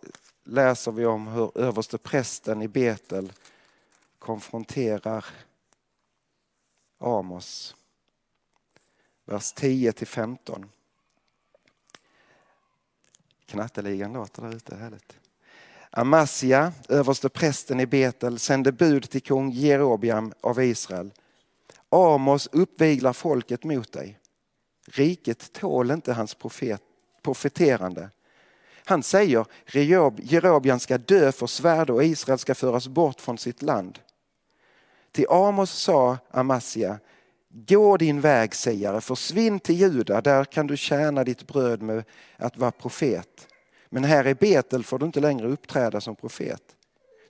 läser 0.43 0.91
vi 0.91 1.05
om 1.05 1.27
hur 1.27 1.57
överste 1.57 1.97
prästen 1.97 2.61
i 2.61 2.67
Betel 2.67 3.33
konfronterar 4.19 5.25
Amos. 6.97 7.75
Vers 9.25 9.53
10 9.53 9.91
till 9.91 10.07
15. 10.07 10.69
Knatteligan 13.47 14.13
låter 14.13 14.41
där 14.41 14.55
ute, 14.55 14.75
härligt. 14.75 15.17
Amasia, 15.89 16.73
överste 16.89 17.29
prästen 17.29 17.79
i 17.79 17.85
Betel, 17.85 18.39
sände 18.39 18.71
bud 18.71 19.09
till 19.09 19.21
kung 19.21 19.51
Jerobiam 19.51 20.33
av 20.41 20.63
Israel. 20.63 21.11
Amos 21.89 22.49
uppviglar 22.51 23.13
folket 23.13 23.63
mot 23.63 23.91
dig. 23.91 24.19
Riket 24.87 25.53
tål 25.53 25.91
inte 25.91 26.13
hans 26.13 26.33
profet, 26.33 26.81
profeterande. 27.21 28.09
Han 28.85 29.03
säger 29.03 29.45
Jerobiam 30.21 30.79
ska 30.79 30.97
dö 30.97 31.31
för 31.31 31.47
svärd 31.47 31.89
och 31.89 32.03
Israel 32.03 32.39
ska 32.39 32.55
föras 32.55 32.87
bort 32.87 33.21
från 33.21 33.37
sitt 33.37 33.61
land. 33.61 33.99
Till 35.11 35.25
Amos 35.29 35.71
sa 35.71 36.17
Amasia, 36.31 36.99
gå 37.65 37.97
din 37.97 38.21
väg 38.21 38.55
sägare, 38.55 39.01
försvinn 39.01 39.59
till 39.59 39.75
Juda, 39.75 40.21
där 40.21 40.45
kan 40.45 40.67
du 40.67 40.77
tjäna 40.77 41.23
ditt 41.23 41.47
bröd 41.47 41.81
med 41.81 42.03
att 42.37 42.57
vara 42.57 42.71
profet. 42.71 43.47
Men 43.89 44.03
här 44.03 44.27
i 44.27 44.35
Betel 44.35 44.83
får 44.83 44.99
du 44.99 45.05
inte 45.05 45.19
längre 45.19 45.47
uppträda 45.47 46.01
som 46.01 46.15
profet. 46.15 46.75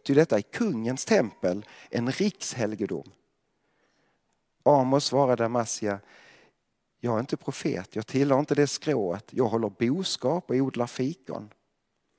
Ty 0.06 0.14
detta 0.14 0.38
är 0.38 0.42
kungens 0.42 1.06
tempel, 1.06 1.66
en 1.90 2.12
rikshelgedom. 2.12 3.12
Amos 4.64 5.06
svarade 5.06 5.46
Amasia, 5.46 6.00
jag 7.00 7.16
är 7.16 7.20
inte 7.20 7.38
profet, 7.38 7.96
jag 7.96 8.08
tillhör 8.08 8.40
inte 8.40 8.56
det 8.56 8.68
skrået, 8.68 9.26
jag 9.30 9.46
håller 9.46 9.70
boskap 9.70 10.50
och 10.50 10.56
odlar 10.56 10.88
fikon. 10.88 11.50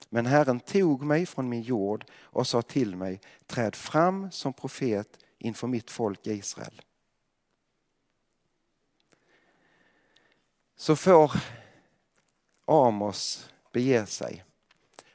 Men 0.09 0.27
Herren 0.27 0.61
tog 0.61 1.03
mig 1.03 1.27
från 1.27 1.49
min 1.49 1.63
jord 1.63 2.05
och 2.21 2.47
sa 2.47 2.63
till 2.63 2.97
mig, 2.97 3.21
träd 3.47 3.75
fram 3.75 4.31
som 4.31 4.53
profet 4.53 5.19
inför 5.39 5.67
mitt 5.67 5.91
folk 5.91 6.27
Israel. 6.27 6.83
Så 10.81 10.97
får 10.97 11.33
Amos 12.65 13.51
bege 13.73 14.07
sig. 14.07 14.45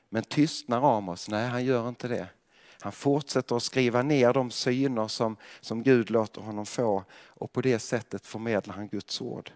Men 0.09 0.23
tystnar 0.23 0.97
Amos? 0.97 1.29
Nej, 1.29 1.47
han 1.47 1.65
gör 1.65 1.89
inte 1.89 2.07
det. 2.07 2.27
Han 2.79 2.91
fortsätter 2.91 3.55
att 3.55 3.63
skriva 3.63 4.01
ner 4.01 4.33
de 4.33 4.51
syner 4.51 5.07
som, 5.07 5.37
som 5.61 5.83
Gud 5.83 6.09
låter 6.09 6.41
honom 6.41 6.65
få 6.65 7.03
och 7.13 7.51
på 7.51 7.61
det 7.61 7.79
sättet 7.79 8.25
förmedlar 8.25 8.75
han 8.75 8.87
Guds 8.87 9.21
ord. 9.21 9.51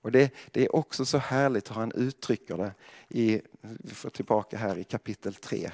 Och 0.00 0.12
det, 0.12 0.34
det 0.50 0.64
är 0.64 0.76
också 0.76 1.04
så 1.04 1.18
härligt 1.18 1.70
hur 1.70 1.74
han 1.74 1.92
uttrycker 1.92 2.56
det. 2.56 2.74
I, 3.08 3.40
vi 3.60 3.94
får 3.94 4.10
tillbaka 4.10 4.58
här 4.58 4.78
i 4.78 4.84
kapitel 4.84 5.34
3. 5.34 5.70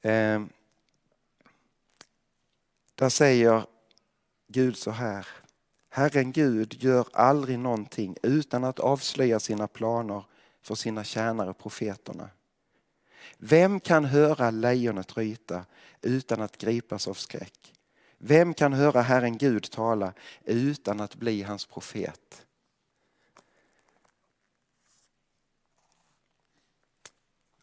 Eh, 0.00 0.44
där 2.94 3.08
säger 3.08 3.66
Gud 4.46 4.76
så 4.76 4.90
här. 4.90 5.26
Herren 5.96 6.32
Gud 6.32 6.82
gör 6.82 7.08
aldrig 7.12 7.58
någonting 7.58 8.16
utan 8.22 8.64
att 8.64 8.80
avslöja 8.80 9.40
sina 9.40 9.66
planer 9.66 10.24
för 10.62 10.74
sina 10.74 11.04
tjänare 11.04 11.54
profeterna. 11.54 12.30
Vem 13.38 13.80
kan 13.80 14.04
höra 14.04 14.50
lejonet 14.50 15.16
ryta 15.16 15.64
utan 16.02 16.40
att 16.42 16.58
gripas 16.58 17.08
av 17.08 17.14
skräck? 17.14 17.74
Vem 18.18 18.54
kan 18.54 18.72
höra 18.72 19.00
Herren 19.00 19.38
Gud 19.38 19.70
tala 19.70 20.12
utan 20.44 21.00
att 21.00 21.16
bli 21.16 21.42
hans 21.42 21.66
profet? 21.66 22.46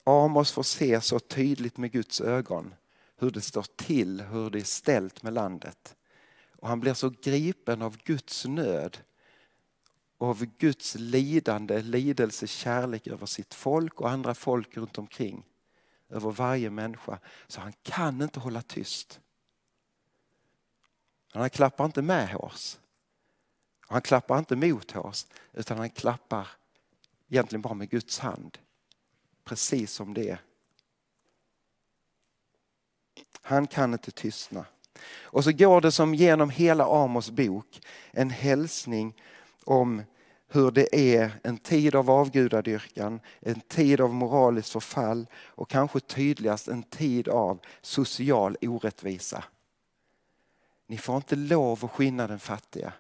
Amos 0.04 0.52
får 0.52 0.64
se 0.64 1.02
så 1.02 1.20
tydligt 1.20 1.78
med 1.78 1.92
Guds 1.92 2.22
ögon 2.22 2.76
hur 3.18 3.32
det 3.32 3.42
står 3.42 3.66
till, 3.76 4.22
hur 4.22 4.50
det 4.50 4.60
är 4.60 4.64
ställt 4.64 5.24
med 5.24 5.34
landet. 5.34 5.96
Och 6.62 6.68
han 6.68 6.80
blir 6.80 6.94
så 6.94 7.10
gripen 7.10 7.82
av 7.82 7.98
Guds 7.98 8.46
nöd, 8.46 8.98
och 10.18 10.28
av 10.28 10.46
Guds 10.46 10.96
lidande, 10.96 11.82
lidelse, 11.82 12.48
kärlek 12.48 13.08
över 13.08 13.26
sitt 13.26 13.54
folk 13.54 14.02
och 14.02 14.10
andra 14.10 14.34
folk 14.34 14.78
runt 14.78 14.98
omkring. 14.98 15.46
Över 16.10 16.32
varje 16.32 16.70
människa. 16.70 17.20
Så 17.48 17.62
han 17.62 17.74
kan 17.84 18.22
inte 18.22 18.40
hålla 18.40 18.62
tyst. 18.62 19.20
Han 21.32 21.50
klappar 21.50 21.86
inte 21.86 22.02
med 22.02 22.36
oss. 22.36 22.80
Han 23.80 24.02
klappar 24.02 24.40
inte 24.40 24.56
mot 24.56 24.96
oss 24.96 25.28
utan 25.54 25.78
han 25.78 25.90
klappar 25.90 26.48
egentligen 27.30 27.62
bara 27.62 27.74
med 27.74 27.90
Guds 27.90 28.20
hand. 28.20 28.58
Precis 29.44 29.92
som 29.94 30.14
det 30.14 30.30
är. 30.30 30.42
Han 33.42 33.68
kan 33.68 33.94
inte 33.94 34.12
tystna. 34.12 34.66
Och 35.24 35.44
så 35.44 35.52
går 35.52 35.82
det 35.82 35.92
som 35.92 36.16
genom 36.16 36.50
hela 36.50 36.86
Amos 36.86 37.30
bok 37.30 37.82
en 38.12 38.30
hälsning 38.30 39.22
om 39.66 40.02
hur 40.48 40.72
det 40.72 40.96
är 40.96 41.32
en 41.44 41.58
tid 41.58 41.96
av 41.96 42.12
avgudadyrkan, 42.12 43.20
en 43.40 43.60
tid 43.60 44.02
av 44.02 44.14
moraliskt 44.14 44.70
förfall 44.70 45.28
och 45.36 45.70
kanske 45.70 46.00
tydligast 46.00 46.68
en 46.68 46.84
tid 46.84 47.28
av 47.28 47.60
social 47.82 48.58
orättvisa. 48.62 49.44
Ni 50.88 50.98
får 50.98 51.16
inte 51.16 51.36
lov 51.36 51.86
att 51.86 51.92
skinna 51.92 52.28
den 52.28 52.40
fattiga. 52.40 52.94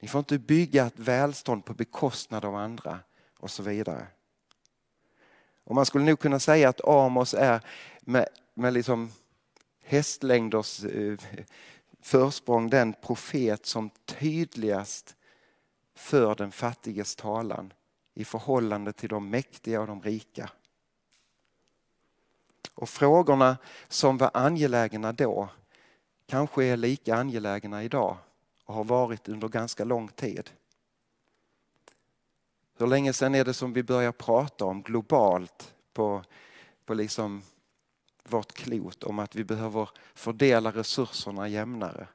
Ni 0.00 0.08
får 0.08 0.18
inte 0.18 0.38
bygga 0.38 0.86
ett 0.86 0.98
välstånd 0.98 1.64
på 1.64 1.74
bekostnad 1.74 2.44
av 2.44 2.54
andra 2.54 2.98
och 3.38 3.50
så 3.50 3.62
vidare. 3.62 4.06
Och 5.64 5.74
man 5.74 5.86
skulle 5.86 6.04
nog 6.04 6.18
kunna 6.18 6.40
säga 6.40 6.68
att 6.68 6.80
Amos 6.84 7.34
är 7.34 7.60
med, 8.00 8.28
med 8.54 8.72
liksom 8.72 9.12
hästlängders 9.82 10.84
eh, 10.84 11.18
försprång 12.00 12.70
den 12.70 12.94
profet 13.02 13.66
som 13.66 13.90
tydligast 14.04 15.16
för 15.94 16.34
den 16.34 16.52
fattiges 16.52 17.16
talan 17.16 17.72
i 18.14 18.24
förhållande 18.24 18.92
till 18.92 19.08
de 19.08 19.30
mäktiga 19.30 19.80
och 19.80 19.86
de 19.86 20.02
rika. 20.02 20.50
Och 22.74 22.88
frågorna 22.88 23.56
som 23.88 24.18
var 24.18 24.30
angelägna 24.34 25.12
då 25.12 25.48
kanske 26.26 26.64
är 26.64 26.76
lika 26.76 27.16
angelägna 27.16 27.82
idag 27.82 28.16
och 28.64 28.74
har 28.74 28.84
varit 28.84 29.28
under 29.28 29.48
ganska 29.48 29.84
lång 29.84 30.08
tid. 30.08 30.50
Hur 32.78 32.86
länge 32.86 33.12
sedan 33.12 33.34
är 33.34 33.44
det 33.44 33.54
som 33.54 33.72
vi 33.72 33.82
börjar 33.82 34.12
prata 34.12 34.64
om 34.64 34.82
globalt 34.82 35.74
på, 35.92 36.24
på 36.84 36.94
liksom 36.94 37.42
vårt 38.24 38.52
klot 38.52 39.04
om 39.04 39.18
att 39.18 39.36
vi 39.36 39.44
behöver 39.44 39.90
fördela 40.14 40.70
resurserna 40.70 41.48
jämnare? 41.48 42.08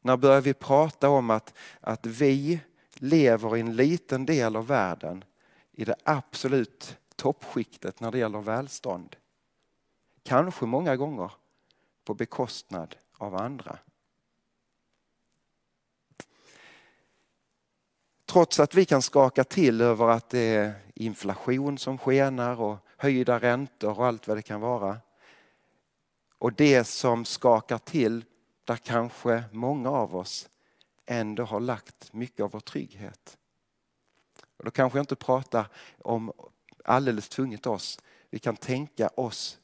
När 0.00 0.16
börjar 0.16 0.40
vi 0.40 0.54
prata 0.54 1.08
om 1.08 1.30
att, 1.30 1.54
att 1.80 2.06
vi 2.06 2.60
lever 2.94 3.56
i 3.56 3.60
en 3.60 3.76
liten 3.76 4.26
del 4.26 4.56
av 4.56 4.66
världen 4.66 5.24
i 5.72 5.84
det 5.84 5.96
absolut 6.04 6.96
toppskiktet 7.16 8.00
när 8.00 8.10
det 8.10 8.18
gäller 8.18 8.40
välstånd? 8.40 9.16
Kanske 10.22 10.66
många 10.66 10.96
gånger 10.96 11.32
på 12.04 12.14
bekostnad 12.14 12.96
av 13.18 13.34
andra. 13.34 13.78
Trots 18.26 18.60
att 18.60 18.74
vi 18.74 18.84
kan 18.84 19.02
skaka 19.02 19.44
till 19.44 19.80
över 19.80 20.08
att 20.08 20.30
det 20.30 20.40
är 20.40 20.74
inflation 20.94 21.78
som 21.78 21.98
skenar 21.98 22.60
och 22.60 22.87
höjda 22.98 23.38
räntor 23.38 23.98
och 23.98 24.06
allt 24.06 24.28
vad 24.28 24.36
det 24.36 24.42
kan 24.42 24.60
vara. 24.60 24.98
Och 26.38 26.52
det 26.52 26.84
som 26.84 27.24
skakar 27.24 27.78
till 27.78 28.24
där 28.64 28.76
kanske 28.76 29.44
många 29.52 29.90
av 29.90 30.16
oss 30.16 30.48
ändå 31.06 31.44
har 31.44 31.60
lagt 31.60 32.12
mycket 32.12 32.40
av 32.40 32.50
vår 32.50 32.60
trygghet. 32.60 33.38
Och 34.56 34.64
då 34.64 34.70
kanske 34.70 34.98
jag 34.98 35.02
inte 35.02 35.16
pratar 35.16 35.68
om 35.98 36.32
alldeles 36.84 37.28
tvunget 37.28 37.66
oss. 37.66 38.00
Vi 38.30 38.38
kan 38.38 38.56
tänka 38.56 39.08
oss 39.08 39.58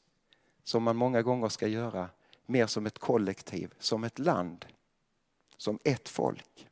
som 0.63 0.83
man 0.83 0.95
många 0.95 1.21
gånger 1.21 1.49
ska 1.49 1.67
göra 1.67 2.09
mer 2.45 2.67
som 2.67 2.85
ett 2.85 2.99
kollektiv, 2.99 3.73
som 3.79 4.03
ett 4.03 4.19
land, 4.19 4.65
som 5.57 5.79
ett 5.83 6.09
folk. 6.09 6.67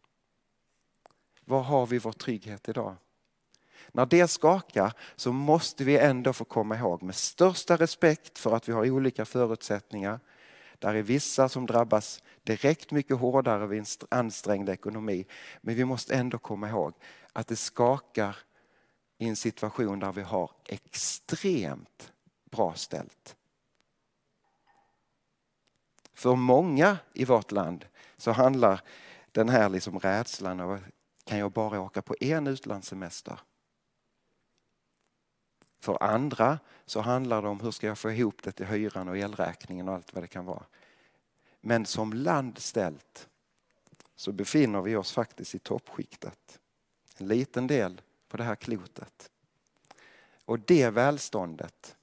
Var 1.45 1.61
har 1.61 1.85
vi 1.85 1.99
vår 1.99 2.11
trygghet 2.11 2.69
idag? 2.69 2.95
När 3.95 4.05
det 4.05 4.27
skakar 4.27 4.93
så 5.15 5.31
måste 5.31 5.83
vi 5.83 5.97
ändå 5.97 6.33
få 6.33 6.45
komma 6.45 6.77
ihåg 6.77 7.03
med 7.03 7.15
största 7.15 7.77
respekt 7.77 8.39
för 8.39 8.55
att 8.55 8.69
vi 8.69 8.73
har 8.73 8.91
olika 8.91 9.25
förutsättningar. 9.25 10.19
Där 10.79 10.93
är 10.93 11.01
vissa 11.01 11.49
som 11.49 11.65
drabbas 11.65 12.23
direkt 12.43 12.91
mycket 12.91 13.17
hårdare 13.17 13.67
vid 13.67 13.79
en 13.79 13.85
ansträngd 14.09 14.69
ekonomi. 14.69 15.25
Men 15.61 15.75
vi 15.75 15.85
måste 15.85 16.15
ändå 16.15 16.37
komma 16.37 16.69
ihåg 16.69 16.93
att 17.33 17.47
det 17.47 17.55
skakar 17.55 18.37
i 19.17 19.27
en 19.27 19.35
situation 19.35 19.99
där 19.99 20.11
vi 20.11 20.21
har 20.21 20.51
extremt 20.65 22.11
bra 22.51 22.73
ställt. 22.73 23.35
För 26.13 26.35
många 26.35 26.97
i 27.13 27.25
vårt 27.25 27.51
land 27.51 27.85
så 28.17 28.31
handlar 28.31 28.81
den 29.31 29.49
här 29.49 29.69
liksom 29.69 29.99
rädslan 29.99 30.59
av 30.59 30.79
kan 31.25 31.37
jag 31.37 31.51
bara 31.51 31.81
åka 31.81 32.01
på 32.01 32.15
en 32.19 32.47
utlandssemester? 32.47 33.39
För 35.83 36.03
andra 36.03 36.59
så 36.85 37.01
handlar 37.01 37.41
det 37.41 37.47
om 37.47 37.59
hur 37.59 37.71
ska 37.71 37.87
jag 37.87 37.97
få 37.97 38.11
ihop 38.11 38.43
det 38.43 38.51
till 38.51 38.65
hyran 38.65 39.07
och 39.07 39.17
elräkningen 39.17 39.89
och 39.89 39.95
allt 39.95 40.13
vad 40.13 40.23
det 40.23 40.27
kan 40.27 40.45
vara. 40.45 40.65
Men 41.61 41.85
som 41.85 42.13
land 42.13 42.59
ställt 42.59 43.29
så 44.15 44.31
befinner 44.31 44.81
vi 44.81 44.95
oss 44.95 45.11
faktiskt 45.11 45.55
i 45.55 45.59
toppskiktet. 45.59 46.59
En 47.17 47.27
liten 47.27 47.67
del 47.67 48.01
på 48.27 48.37
det 48.37 48.43
här 48.43 48.55
klotet. 48.55 49.31
Och 50.45 50.59
det 50.59 50.89
välståndet 50.89 51.95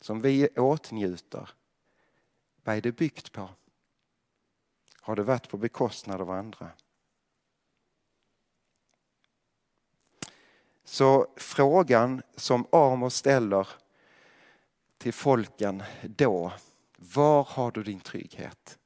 som 0.00 0.20
vi 0.20 0.48
åtnjuter 0.48 1.50
vad 2.64 2.76
är 2.76 2.80
det 2.80 2.92
byggt 2.92 3.32
på? 3.32 3.48
Har 5.00 5.16
det 5.16 5.22
varit 5.22 5.48
på 5.48 5.56
bekostnad 5.56 6.20
av 6.20 6.30
andra? 6.30 6.70
Så 10.92 11.26
frågan 11.36 12.22
som 12.36 12.66
Amos 12.72 13.14
ställer 13.14 13.68
till 14.98 15.12
folken 15.12 15.82
då, 16.02 16.52
var 16.96 17.44
har 17.44 17.70
du 17.70 17.82
din 17.82 18.00
trygghet? 18.00 18.78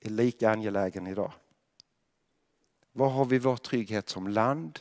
Är 0.00 0.10
lika 0.10 0.50
angelägen 0.50 1.06
idag. 1.06 1.32
Var 2.92 3.08
har 3.08 3.24
vi 3.24 3.38
vår 3.38 3.56
trygghet 3.56 4.08
som 4.08 4.28
land 4.28 4.80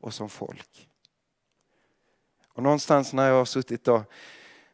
och 0.00 0.14
som 0.14 0.28
folk? 0.28 0.88
Och 2.48 2.62
någonstans 2.62 3.12
när 3.12 3.28
jag 3.28 3.34
har 3.34 3.44
suttit 3.44 3.88
och 3.88 4.02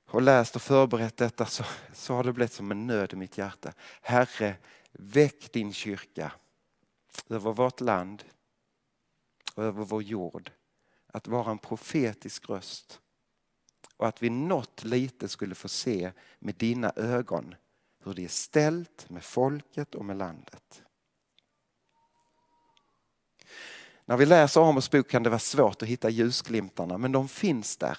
och 0.06 0.22
läst 0.22 0.56
och 0.56 0.62
förberett 0.62 1.16
detta 1.16 1.46
så, 1.46 1.64
så 1.92 2.14
har 2.14 2.24
det 2.24 2.32
blivit 2.32 2.52
som 2.52 2.70
en 2.70 2.86
nöd 2.86 3.12
i 3.12 3.16
mitt 3.16 3.38
hjärta. 3.38 3.72
Herre, 4.02 4.56
väck 4.92 5.52
din 5.52 5.72
kyrka 5.72 6.32
över 7.28 7.52
vårt 7.52 7.80
land 7.80 8.24
och 9.54 9.64
över 9.64 9.84
vår 9.84 10.02
jord. 10.02 10.50
Att 11.14 11.28
vara 11.28 11.50
en 11.50 11.58
profetisk 11.58 12.48
röst 12.48 13.00
och 13.96 14.08
att 14.08 14.22
vi 14.22 14.30
något 14.30 14.84
lite 14.84 15.28
skulle 15.28 15.54
få 15.54 15.68
se 15.68 16.12
med 16.38 16.54
dina 16.54 16.92
ögon 16.96 17.54
hur 18.04 18.14
det 18.14 18.24
är 18.24 18.28
ställt 18.28 19.10
med 19.10 19.24
folket 19.24 19.94
och 19.94 20.04
med 20.04 20.16
landet. 20.16 20.82
När 24.04 24.16
vi 24.16 24.26
läser 24.26 24.68
Amos 24.68 24.90
bok 24.90 25.08
kan 25.08 25.22
det 25.22 25.30
vara 25.30 25.38
svårt 25.38 25.82
att 25.82 25.88
hitta 25.88 26.10
ljusglimtarna 26.10 26.98
men 26.98 27.12
de 27.12 27.28
finns 27.28 27.76
där 27.76 27.98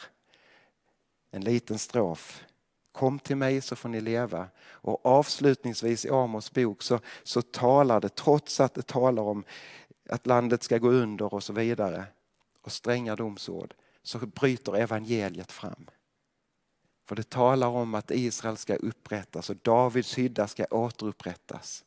en 1.31 1.43
liten 1.43 1.79
strof. 1.79 2.43
Kom 2.91 3.19
till 3.19 3.37
mig 3.37 3.61
så 3.61 3.75
får 3.75 3.89
ni 3.89 4.01
leva. 4.01 4.47
Och 4.65 5.05
avslutningsvis 5.05 6.05
i 6.05 6.09
Amos 6.09 6.51
bok 6.51 6.83
så, 6.83 6.99
så 7.23 7.41
talar 7.41 8.01
det, 8.01 8.15
trots 8.15 8.59
att 8.59 8.73
det 8.73 8.87
talar 8.87 9.23
om 9.23 9.43
att 10.09 10.27
landet 10.27 10.63
ska 10.63 10.77
gå 10.77 10.89
under 10.89 11.33
och 11.33 11.43
så 11.43 11.53
vidare 11.53 12.05
och 12.65 12.71
stränga 12.71 13.15
domsord, 13.15 13.73
så 14.03 14.19
bryter 14.19 14.75
evangeliet 14.75 15.51
fram. 15.51 15.89
För 17.05 17.15
det 17.15 17.29
talar 17.29 17.67
om 17.67 17.95
att 17.95 18.11
Israel 18.11 18.57
ska 18.57 18.75
upprättas 18.75 19.49
och 19.49 19.55
Davids 19.55 20.17
hydda 20.17 20.47
ska 20.47 20.65
återupprättas. 20.71 21.85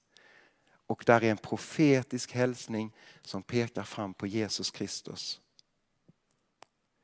Och 0.86 1.02
där 1.06 1.24
är 1.24 1.30
en 1.30 1.36
profetisk 1.36 2.32
hälsning 2.32 2.94
som 3.22 3.42
pekar 3.42 3.82
fram 3.82 4.14
på 4.14 4.26
Jesus 4.26 4.70
Kristus. 4.70 5.40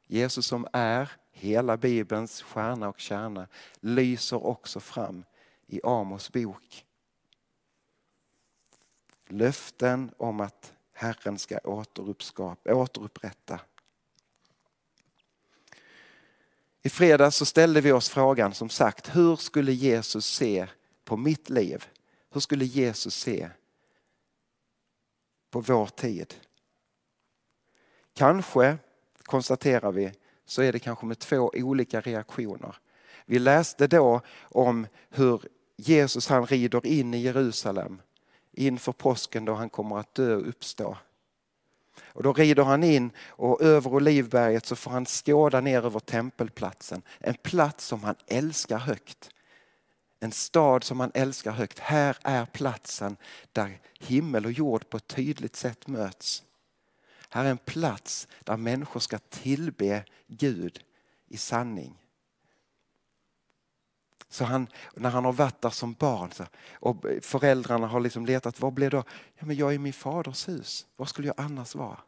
Jesus 0.06 0.46
som 0.46 0.66
är 0.72 1.12
hela 1.32 1.76
Bibelns 1.76 2.42
stjärna 2.42 2.88
och 2.88 3.00
kärna 3.00 3.48
lyser 3.80 4.46
också 4.46 4.80
fram 4.80 5.24
i 5.66 5.80
Amos 5.84 6.32
bok. 6.32 6.84
Löften 9.28 10.14
om 10.16 10.40
att 10.40 10.73
Herren 10.94 11.38
ska 11.38 11.58
återupprätta. 12.64 13.60
I 16.82 16.88
fredags 16.88 17.36
så 17.36 17.46
ställde 17.46 17.80
vi 17.80 17.92
oss 17.92 18.08
frågan 18.08 18.54
som 18.54 18.68
sagt, 18.68 19.16
hur 19.16 19.36
skulle 19.36 19.72
Jesus 19.72 20.26
se 20.26 20.66
på 21.04 21.16
mitt 21.16 21.50
liv? 21.50 21.84
Hur 22.30 22.40
skulle 22.40 22.64
Jesus 22.64 23.14
se 23.14 23.50
på 25.50 25.60
vår 25.60 25.86
tid? 25.86 26.34
Kanske, 28.14 28.78
konstaterar 29.22 29.92
vi, 29.92 30.12
så 30.44 30.62
är 30.62 30.72
det 30.72 30.78
kanske 30.78 31.06
med 31.06 31.18
två 31.18 31.50
olika 31.54 32.00
reaktioner. 32.00 32.76
Vi 33.26 33.38
läste 33.38 33.86
då 33.86 34.20
om 34.42 34.86
hur 35.10 35.42
Jesus 35.76 36.28
han 36.28 36.46
rider 36.46 36.86
in 36.86 37.14
i 37.14 37.18
Jerusalem 37.18 38.02
inför 38.56 38.92
påsken 38.92 39.44
då 39.44 39.54
han 39.54 39.70
kommer 39.70 39.98
att 39.98 40.14
dö 40.14 40.34
och 40.34 40.48
uppstå. 40.48 40.96
Och 42.02 42.22
då 42.22 42.32
rider 42.32 42.64
han 42.64 42.84
in 42.84 43.10
och 43.26 43.62
över 43.62 43.94
Olivberget 43.94 44.66
så 44.66 44.76
får 44.76 44.90
han 44.90 45.06
skåda 45.06 45.60
ner 45.60 45.84
över 45.84 46.00
tempelplatsen. 46.00 47.02
En 47.18 47.34
plats 47.34 47.86
som 47.86 48.04
han 48.04 48.14
älskar 48.26 48.78
högt. 48.78 49.30
En 50.20 50.32
stad 50.32 50.84
som 50.84 51.00
han 51.00 51.10
älskar 51.14 51.52
högt. 51.52 51.78
Här 51.78 52.18
är 52.22 52.46
platsen 52.46 53.16
där 53.52 53.80
himmel 54.00 54.44
och 54.44 54.52
jord 54.52 54.88
på 54.88 54.96
ett 54.96 55.06
tydligt 55.06 55.56
sätt 55.56 55.86
möts. 55.86 56.42
Här 57.28 57.44
är 57.44 57.50
en 57.50 57.58
plats 57.58 58.28
där 58.44 58.56
människor 58.56 59.00
ska 59.00 59.18
tillbe 59.18 60.04
Gud 60.26 60.80
i 61.28 61.36
sanning. 61.36 62.03
Så 64.34 64.44
han, 64.44 64.66
när 64.94 65.10
han 65.10 65.24
har 65.24 65.32
varit 65.32 65.60
där 65.60 65.70
som 65.70 65.92
barn 65.92 66.32
så, 66.32 66.44
och 66.72 67.04
föräldrarna 67.22 67.86
har 67.86 68.00
liksom 68.00 68.26
letat, 68.26 68.60
vad 68.60 68.72
blev 68.72 68.90
då? 68.90 69.04
Ja, 69.34 69.46
men 69.46 69.56
jag 69.56 69.70
är 69.70 69.74
i 69.74 69.78
min 69.78 69.92
faders 69.92 70.48
hus, 70.48 70.86
var 70.96 71.06
skulle 71.06 71.28
jag 71.28 71.40
annars 71.40 71.74
vara? 71.74 71.98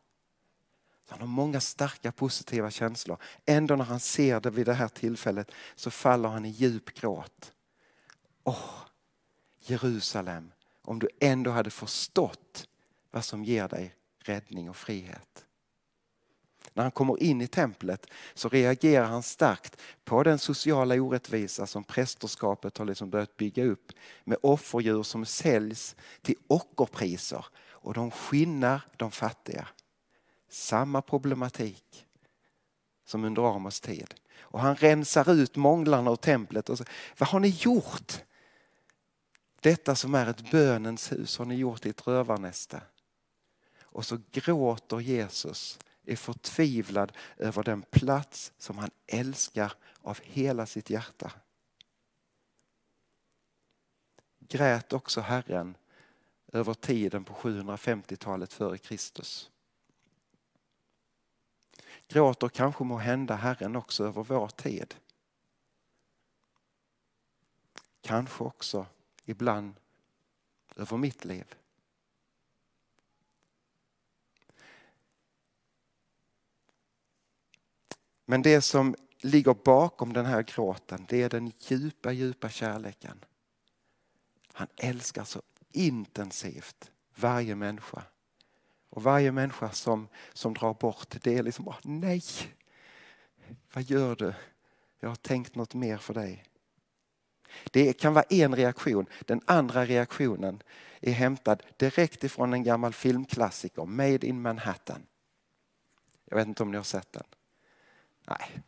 Så 1.09 1.15
han 1.15 1.21
har 1.21 1.27
många 1.27 1.61
starka 1.61 2.13
positiva 2.13 2.71
känslor. 2.71 3.19
Ändå 3.45 3.77
när 3.77 3.85
han 3.85 4.01
ser 4.01 4.41
det 4.41 4.51
vid 4.51 4.67
det 4.67 4.75
här 4.75 4.89
tillfället 4.89 5.51
så 5.75 5.91
faller 5.91 6.29
han 6.29 6.45
i 6.45 6.49
djup 6.49 6.95
gråt. 6.95 7.53
Åh, 8.45 8.75
Jerusalem, 9.61 10.53
om 10.83 10.99
du 10.99 11.09
ändå 11.21 11.51
hade 11.51 11.71
förstått 11.71 12.69
vad 13.11 13.25
som 13.25 13.45
ger 13.45 13.69
dig 13.69 13.95
räddning 14.19 14.71
och 14.71 14.77
frihet. 14.77 15.36
När 16.77 16.83
han 16.83 16.91
kommer 16.91 17.23
in 17.23 17.41
i 17.41 17.47
templet 17.47 18.07
så 18.35 18.49
reagerar 18.49 19.07
han 19.07 19.23
starkt 19.23 19.77
på 20.05 20.23
den 20.23 20.39
sociala 20.39 20.95
orättvisa 20.95 21.67
som 21.67 21.85
prästerskapet 21.85 22.79
har 22.79 22.85
liksom 22.85 23.11
börjat 23.11 23.37
bygga 23.37 23.65
upp 23.65 23.93
med 24.25 24.39
offerdjur 24.43 25.03
som 25.03 25.27
säljs 25.27 25.97
till 26.23 26.35
ockerpriser 26.47 27.47
och 27.69 27.95
de 27.95 28.11
skinnar 28.11 28.81
de 28.97 29.11
fattiga. 29.11 29.69
Samma 30.49 31.03
problematik 31.03 32.07
som 33.07 33.25
under 33.25 33.57
Amos 33.57 33.81
tid. 33.81 34.15
Och 34.41 34.61
han 34.61 34.77
rensar 34.77 35.33
ut 35.33 35.57
månglarna 35.57 36.11
ur 36.11 36.17
templet. 36.17 36.69
Och 36.69 36.79
säger, 36.79 36.93
Vad 37.19 37.29
har 37.29 37.41
ni 37.41 37.49
gjort? 37.49 38.23
Detta 39.61 39.95
som 39.95 40.15
är 40.15 40.27
ett 40.27 40.51
bönens 40.51 41.13
hus 41.13 41.39
har 41.39 41.45
ni 41.45 41.55
gjort 41.55 41.87
i 41.87 41.89
ett 41.89 42.07
rövarnäste. 42.07 42.81
Och 43.81 44.07
så 44.07 44.19
gråter 44.33 45.01
Jesus 45.01 45.79
är 46.07 46.17
förtvivlad 46.17 47.13
över 47.37 47.63
den 47.63 47.83
plats 47.83 48.53
som 48.59 48.79
han 48.79 48.91
älskar 49.07 49.73
av 50.01 50.19
hela 50.23 50.67
sitt 50.67 50.91
hjärta. 50.91 51.33
Grät 54.39 54.93
också 54.93 55.21
Herren 55.21 55.77
över 56.53 56.75
tiden 56.75 57.25
på 57.25 57.35
750-talet 57.35 58.53
före 58.53 58.79
Kristus. 58.79 59.51
Gråter 62.09 62.49
kanske 62.49 62.85
må 62.85 62.97
hända 62.97 63.35
Herren 63.35 63.77
också 63.77 64.05
över 64.05 64.25
vår 64.25 64.49
tid. 64.49 64.95
Kanske 68.01 68.45
också 68.45 68.87
ibland 69.25 69.75
över 70.77 70.97
mitt 70.97 71.25
liv. 71.25 71.55
Men 78.27 78.43
det 78.43 78.61
som 78.61 78.95
ligger 79.21 79.55
bakom 79.55 80.13
den 80.13 80.27
här 80.27 80.43
gråten 80.43 81.07
det 81.09 81.23
är 81.23 81.29
den 81.29 81.53
djupa, 81.59 82.13
djupa 82.13 82.49
kärleken. 82.49 83.25
Han 84.53 84.69
älskar 84.77 85.25
så 85.25 85.43
intensivt 85.73 86.91
varje 87.15 87.55
människa. 87.55 88.03
Och 88.91 89.03
varje 89.03 89.33
människa 89.33 89.71
som, 89.71 90.09
som 90.33 90.55
drar 90.55 90.75
bort 90.75 91.17
det 91.23 91.39
är 91.39 91.43
liksom 91.43 91.65
bara 91.65 91.79
nej. 91.83 92.23
Vad 93.73 93.85
gör 93.85 94.17
du? 94.17 94.35
Jag 95.01 95.09
har 95.09 95.17
tänkt 95.17 95.55
något 95.55 95.75
mer 95.75 95.97
för 95.97 96.15
dig. 96.15 96.45
Det 97.65 97.93
kan 97.93 98.15
vara 98.15 98.25
en 98.29 98.57
reaktion. 98.57 99.07
Den 99.21 99.41
andra 99.45 99.85
reaktionen 99.85 100.63
är 101.01 101.13
hämtad 101.13 101.63
direkt 101.77 102.25
ifrån 102.25 102.53
en 102.53 102.65
gammal 102.65 102.93
filmklassiker, 102.93 103.85
Made 103.85 104.27
in 104.27 104.43
Manhattan. 104.43 105.07
Jag 106.25 106.37
vet 106.37 106.47
inte 106.47 106.63
om 106.63 106.71
ni 106.71 106.77
har 106.77 106.85
sett 106.85 107.13
den. 107.13 107.25
Nej, 108.29 108.63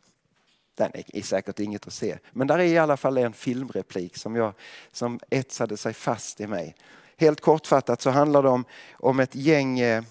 den 0.75 0.91
är 0.93 1.21
säkert 1.21 1.59
inget 1.59 1.87
att 1.87 1.93
se. 1.93 2.17
Men 2.31 2.47
där 2.47 2.59
är 2.59 2.63
i 2.63 2.77
alla 2.77 2.97
fall 2.97 3.17
en 3.17 3.33
filmreplik 3.33 4.17
som, 4.17 4.35
jag, 4.35 4.53
som 4.91 5.19
etsade 5.29 5.77
sig 5.77 5.93
fast 5.93 6.41
i 6.41 6.47
mig. 6.47 6.75
Helt 7.17 7.41
kortfattat 7.41 8.01
så 8.01 8.09
handlar 8.09 8.43
det 8.43 8.49
om, 8.49 8.65
om 8.93 9.19
ett 9.19 9.35
gäng 9.35 9.79
eh, 9.79 10.03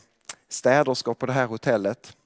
städerskor 0.48 1.14
på 1.14 1.26
det 1.26 1.32
här 1.32 1.46
hotellet. 1.46 2.16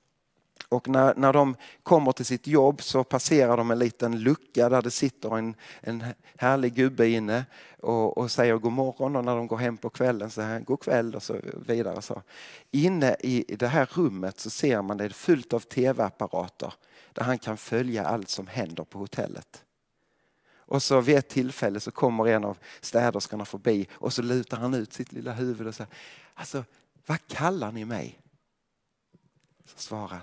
Och 0.68 0.88
när, 0.88 1.14
när 1.14 1.32
de 1.32 1.56
kommer 1.82 2.12
till 2.12 2.24
sitt 2.24 2.46
jobb 2.46 2.82
så 2.82 3.04
passerar 3.04 3.56
de 3.56 3.70
en 3.70 3.78
liten 3.78 4.20
lucka 4.20 4.68
där 4.68 4.82
det 4.82 4.90
sitter 4.90 5.38
en, 5.38 5.54
en 5.80 6.04
härlig 6.36 6.74
gubbe 6.74 7.08
inne 7.08 7.44
och, 7.80 8.18
och 8.18 8.30
säger 8.30 8.56
god 8.56 8.72
morgon 8.72 9.16
och 9.16 9.24
när 9.24 9.36
de 9.36 9.46
går 9.46 9.56
hem 9.56 9.76
på 9.76 9.90
kvällen 9.90 10.30
så 10.30 10.40
här 10.40 10.60
god 10.60 10.80
kväll 10.80 11.14
och 11.14 11.22
så 11.22 11.36
vidare. 11.66 12.02
Så. 12.02 12.22
Inne 12.70 13.16
i 13.20 13.56
det 13.58 13.68
här 13.68 13.88
rummet 13.92 14.40
så 14.40 14.50
ser 14.50 14.82
man 14.82 14.96
det 14.96 15.04
är 15.04 15.08
fullt 15.08 15.52
av 15.52 15.60
tv-apparater 15.60 16.74
där 17.12 17.24
han 17.24 17.38
kan 17.38 17.56
följa 17.56 18.06
allt 18.06 18.28
som 18.28 18.46
händer 18.46 18.84
på 18.84 18.98
hotellet. 18.98 19.64
Och 20.54 20.82
så 20.82 21.00
vid 21.00 21.16
ett 21.16 21.28
tillfälle 21.28 21.80
så 21.80 21.90
kommer 21.90 22.26
en 22.26 22.44
av 22.44 22.58
städerskorna 22.80 23.44
förbi 23.44 23.88
och 23.92 24.12
så 24.12 24.22
lutar 24.22 24.56
han 24.56 24.74
ut 24.74 24.92
sitt 24.92 25.12
lilla 25.12 25.32
huvud 25.32 25.66
och 25.66 25.74
säger 25.74 25.90
Alltså, 26.34 26.64
vad 27.06 27.26
kallar 27.26 27.72
ni 27.72 27.84
mig? 27.84 28.20
Så 29.64 29.78
svarar 29.78 30.20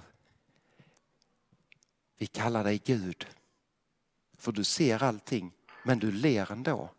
Vi 2.17 2.27
kallar 2.27 2.63
dig 2.63 2.81
Gud. 2.85 3.27
För 4.37 4.51
du 4.51 4.63
ser 4.63 5.03
allting, 5.03 5.51
men 5.83 5.99
du 5.99 6.11
ler 6.11 6.51
ändå. 6.51 6.89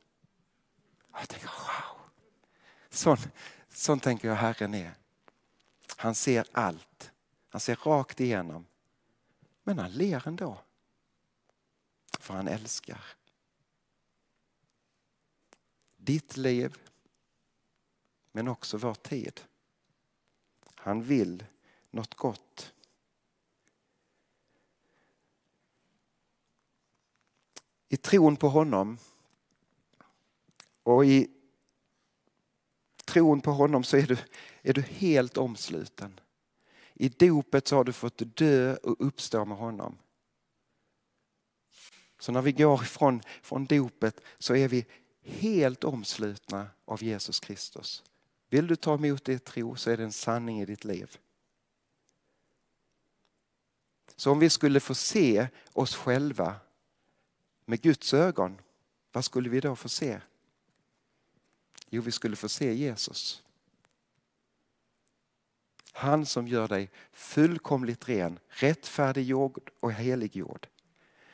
Jag 1.13 1.29
tänker 1.29 1.49
wow. 1.49 2.01
Sån, 2.91 3.17
sån 3.69 4.01
tänker 4.01 4.29
jag 4.29 4.35
Herren 4.35 4.75
är. 4.75 4.93
Han 5.97 6.15
ser 6.15 6.47
allt. 6.53 7.11
Han 7.49 7.61
ser 7.61 7.77
rakt 7.77 8.21
igenom. 8.21 8.67
Men 9.71 9.79
han 9.79 9.93
ler 9.93 10.29
ändå. 10.29 10.59
För 12.19 12.35
han 12.35 12.49
älskar. 12.49 13.05
Ditt 15.97 16.37
liv, 16.37 16.79
men 18.33 18.49
också 18.49 18.79
vår 18.79 18.95
tid. 18.95 19.41
Han 20.75 21.03
vill 21.03 21.45
något 21.91 22.15
gott. 22.15 22.73
I 27.89 27.97
tron 27.97 28.37
på 28.37 28.49
honom 28.49 28.99
och 30.83 31.05
i 31.05 31.31
tron 33.05 33.41
på 33.41 33.51
honom 33.51 33.85
så 33.85 33.97
är 33.97 34.07
du, 34.07 34.19
är 34.63 34.73
du 34.73 34.83
helt 34.83 35.37
omsluten. 35.37 36.21
I 37.01 37.09
dopet 37.09 37.69
så 37.69 37.77
har 37.77 37.85
du 37.85 37.93
fått 37.93 38.37
dö 38.37 38.77
och 38.77 38.97
uppstå 39.07 39.45
med 39.45 39.59
honom. 39.59 39.99
Så 42.19 42.33
när 42.33 42.43
vi 42.43 42.53
går 42.53 42.83
ifrån 42.83 43.23
från 43.43 43.67
dopet 43.67 44.21
så 44.39 44.55
är 44.55 44.69
vi 44.69 44.87
helt 45.23 45.85
omslutna 45.85 46.69
av 46.85 47.03
Jesus 47.03 47.41
Kristus. 47.41 48.03
Vill 48.49 48.67
du 48.67 48.77
ta 48.77 48.95
emot 48.95 49.25
det 49.25 49.45
tro 49.45 49.77
så 49.77 49.91
är 49.91 49.97
det 49.97 50.05
en 50.05 50.13
sanning 50.13 50.61
i 50.61 50.65
ditt 50.65 50.85
liv. 50.85 51.19
Så 54.17 54.31
om 54.31 54.39
vi 54.39 54.51
skulle 54.51 54.81
få 54.81 54.95
se 54.95 55.49
oss 55.73 55.95
själva 55.95 56.57
med 57.65 57.81
Guds 57.83 58.15
ögon, 58.15 58.61
vad 59.13 59.25
skulle 59.25 59.49
vi 59.49 59.61
då 59.61 59.77
få 59.77 59.89
se? 59.89 60.21
Jo, 61.91 62.03
vi 62.03 62.13
skulle 62.13 62.37
få 62.37 62.49
se 62.49 62.75
Jesus. 62.75 63.43
Han 66.01 66.27
som 66.27 66.49
gör 66.49 66.69
dig 66.69 66.91
fullkomligt 67.13 68.09
ren, 68.09 68.39
rättfärdiggjord 68.49 69.71
och 69.81 69.93
heliggjord. 69.93 70.67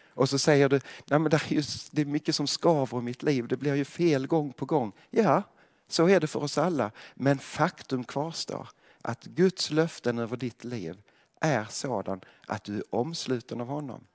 Och 0.08 0.28
så 0.28 0.38
säger 0.38 0.68
du, 0.68 0.80
Nej, 1.04 1.18
men 1.18 1.30
det, 1.30 1.36
är 1.36 1.54
just, 1.54 1.92
det 1.92 2.02
är 2.02 2.06
mycket 2.06 2.34
som 2.34 2.46
skaver 2.46 2.98
i 2.98 3.02
mitt 3.02 3.22
liv, 3.22 3.48
det 3.48 3.56
blir 3.56 3.74
ju 3.74 3.84
fel 3.84 4.26
gång 4.26 4.52
på 4.52 4.66
gång. 4.66 4.92
Ja, 5.10 5.42
så 5.88 6.08
är 6.08 6.20
det 6.20 6.26
för 6.26 6.42
oss 6.42 6.58
alla. 6.58 6.90
Men 7.14 7.38
faktum 7.38 8.04
kvarstår 8.04 8.68
att 9.02 9.24
Guds 9.24 9.70
löften 9.70 10.18
över 10.18 10.36
ditt 10.36 10.64
liv 10.64 11.02
är 11.40 11.64
sådan 11.64 12.20
att 12.46 12.64
du 12.64 12.76
är 12.76 12.94
omsluten 12.94 13.60
av 13.60 13.66
honom. 13.66 14.06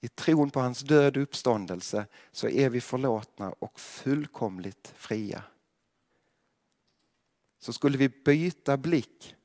I 0.00 0.08
tron 0.08 0.50
på 0.50 0.60
hans 0.60 0.80
död 0.80 1.16
och 1.16 1.22
uppståndelse 1.22 2.06
så 2.32 2.48
är 2.48 2.70
vi 2.70 2.80
förlåtna 2.80 3.50
och 3.58 3.80
fullkomligt 3.80 4.94
fria. 4.96 5.42
Så 7.66 7.72
skulle 7.72 7.98
vi 7.98 8.08
byta 8.08 8.76
blick 8.76 9.36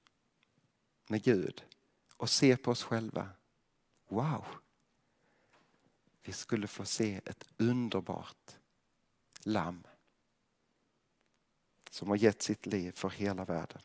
med 1.07 1.23
Gud 1.23 1.65
och 2.17 2.29
se 2.29 2.57
på 2.57 2.71
oss 2.71 2.83
själva. 2.83 3.29
Wow! 4.07 4.45
Vi 6.21 6.33
skulle 6.33 6.67
få 6.67 6.85
se 6.85 7.21
ett 7.25 7.47
underbart 7.57 8.57
lamm 9.43 9.83
som 11.89 12.09
har 12.09 12.15
gett 12.15 12.41
sitt 12.41 12.65
liv 12.65 12.91
för 12.91 13.09
hela 13.09 13.45
världen. 13.45 13.81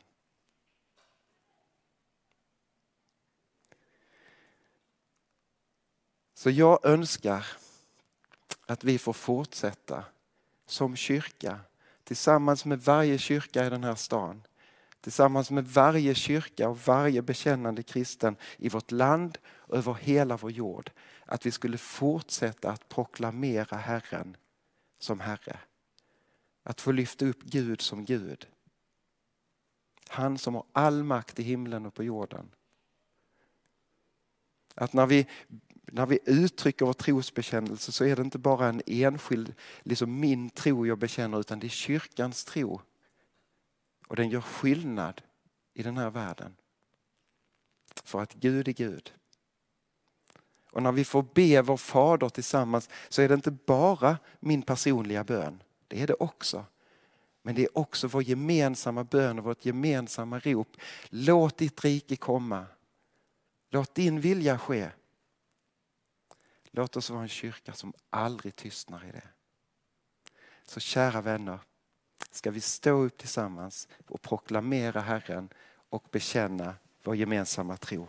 Så 6.33 6.49
jag 6.49 6.85
önskar 6.85 7.47
att 8.65 8.83
vi 8.83 8.99
får 8.99 9.13
fortsätta 9.13 10.05
som 10.65 10.95
kyrka 10.95 11.59
tillsammans 12.07 12.65
med 12.65 12.79
varje 12.81 13.17
kyrka 13.17 13.65
i 13.65 13.69
den 13.69 13.83
här 13.83 13.95
stan. 13.95 14.41
Tillsammans 15.01 15.51
med 15.51 15.67
varje 15.67 16.15
kyrka 16.15 16.69
och 16.69 16.79
varje 16.79 17.21
bekännande 17.21 17.83
kristen 17.83 18.35
i 18.57 18.69
vårt 18.69 18.91
land 18.91 19.37
och 19.47 19.77
över 19.77 19.93
hela 19.93 20.37
vår 20.37 20.51
jord. 20.51 20.91
Att 21.25 21.45
vi 21.45 21.51
skulle 21.51 21.77
fortsätta 21.77 22.71
att 22.71 22.89
proklamera 22.89 23.77
Herren 23.77 24.37
som 24.99 25.19
Herre. 25.19 25.59
Att 26.63 26.81
få 26.81 26.91
lyfta 26.91 27.25
upp 27.25 27.43
Gud 27.43 27.81
som 27.81 28.05
Gud. 28.05 28.47
Han 30.07 30.37
som 30.37 30.55
har 30.55 30.65
all 30.71 31.03
makt 31.03 31.39
i 31.39 31.43
himlen 31.43 31.85
och 31.85 31.93
på 31.93 32.03
jorden. 32.03 32.51
Att 34.75 34.93
när 34.93 35.05
vi 35.05 35.27
när 35.91 36.05
vi 36.05 36.19
uttrycker 36.25 36.85
vår 36.85 36.93
trosbekännelse 36.93 37.91
så 37.91 38.05
är 38.05 38.15
det 38.15 38.21
inte 38.21 38.37
bara 38.37 38.67
en 38.67 38.81
enskild, 38.85 39.53
liksom 39.83 40.19
min 40.19 40.49
tro 40.49 40.85
jag 40.85 40.97
bekänner, 40.97 41.39
utan 41.39 41.59
det 41.59 41.67
är 41.67 41.69
kyrkans 41.69 42.45
tro. 42.45 42.81
Och 44.07 44.15
den 44.15 44.29
gör 44.29 44.41
skillnad 44.41 45.21
i 45.73 45.83
den 45.83 45.97
här 45.97 46.09
världen. 46.09 46.55
För 48.03 48.21
att 48.21 48.33
Gud 48.33 48.67
är 48.67 48.73
Gud. 48.73 49.13
Och 50.71 50.83
när 50.83 50.91
vi 50.91 51.05
får 51.05 51.25
be 51.33 51.61
vår 51.61 51.77
Fader 51.77 52.29
tillsammans 52.29 52.89
så 53.09 53.21
är 53.21 53.27
det 53.27 53.33
inte 53.33 53.51
bara 53.51 54.17
min 54.39 54.61
personliga 54.61 55.23
bön. 55.23 55.63
Det 55.87 56.01
är 56.01 56.07
det 56.07 56.13
också. 56.13 56.65
Men 57.41 57.55
det 57.55 57.63
är 57.63 57.77
också 57.77 58.07
vår 58.07 58.23
gemensamma 58.23 59.03
bön 59.03 59.39
och 59.39 59.45
vårt 59.45 59.65
gemensamma 59.65 60.39
rop. 60.39 60.77
Låt 61.09 61.57
ditt 61.57 61.83
rike 61.83 62.15
komma. 62.15 62.65
Låt 63.69 63.95
din 63.95 64.21
vilja 64.21 64.59
ske 64.59 64.89
Låt 66.77 66.97
oss 66.97 67.09
vara 67.09 67.21
en 67.21 67.27
kyrka 67.27 67.73
som 67.73 67.93
aldrig 68.09 68.55
tystnar 68.55 69.05
i 69.05 69.11
det. 69.11 69.27
Så 70.65 70.79
kära 70.79 71.21
vänner, 71.21 71.59
ska 72.31 72.51
vi 72.51 72.61
stå 72.61 72.91
upp 72.91 73.17
tillsammans 73.17 73.87
och 74.07 74.21
proklamera 74.21 75.01
Herren 75.01 75.49
och 75.89 76.07
bekänna 76.11 76.75
vår 77.03 77.15
gemensamma 77.15 77.77
tro. 77.77 78.07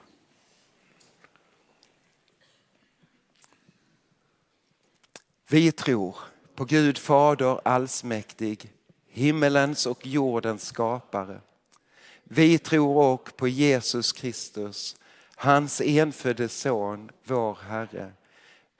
Vi 5.47 5.73
tror 5.73 6.17
på 6.55 6.65
Gud 6.65 6.99
Fader 6.99 7.61
allsmäktig, 7.65 8.73
himmelens 9.07 9.87
och 9.87 10.07
jordens 10.07 10.67
skapare. 10.67 11.41
Vi 12.25 12.59
tror 12.59 13.13
också 13.13 13.35
på 13.35 13.49
Jesus 13.49 14.13
Kristus, 14.13 14.97
hans 15.37 15.81
enfödde 15.81 16.49
son, 16.49 17.11
vår 17.25 17.55
Herre 17.55 18.13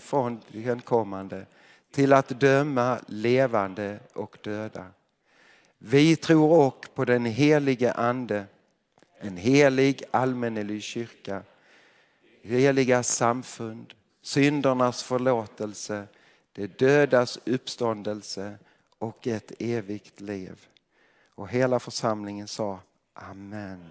från 0.00 0.40
den 0.48 0.80
kommande 0.80 1.46
till 1.90 2.12
att 2.12 2.28
döma 2.28 2.98
levande 3.06 3.98
och 4.12 4.38
döda. 4.42 4.86
Vi 5.78 6.16
tror 6.16 6.66
också 6.66 6.90
på 6.94 7.04
den 7.04 7.24
helige 7.24 7.92
Ande, 7.92 8.44
en 9.18 9.36
helig 9.36 10.02
allmännelig 10.10 10.82
kyrka, 10.82 11.42
heliga 12.42 13.02
samfund, 13.02 13.94
syndernas 14.22 15.02
förlåtelse, 15.02 16.06
det 16.52 16.78
dödas 16.78 17.38
uppståndelse 17.44 18.58
och 18.98 19.26
ett 19.26 19.52
evigt 19.58 20.20
liv. 20.20 20.66
Och 21.34 21.48
hela 21.48 21.80
församlingen 21.80 22.48
sa 22.48 22.78
Amen. 23.14 23.90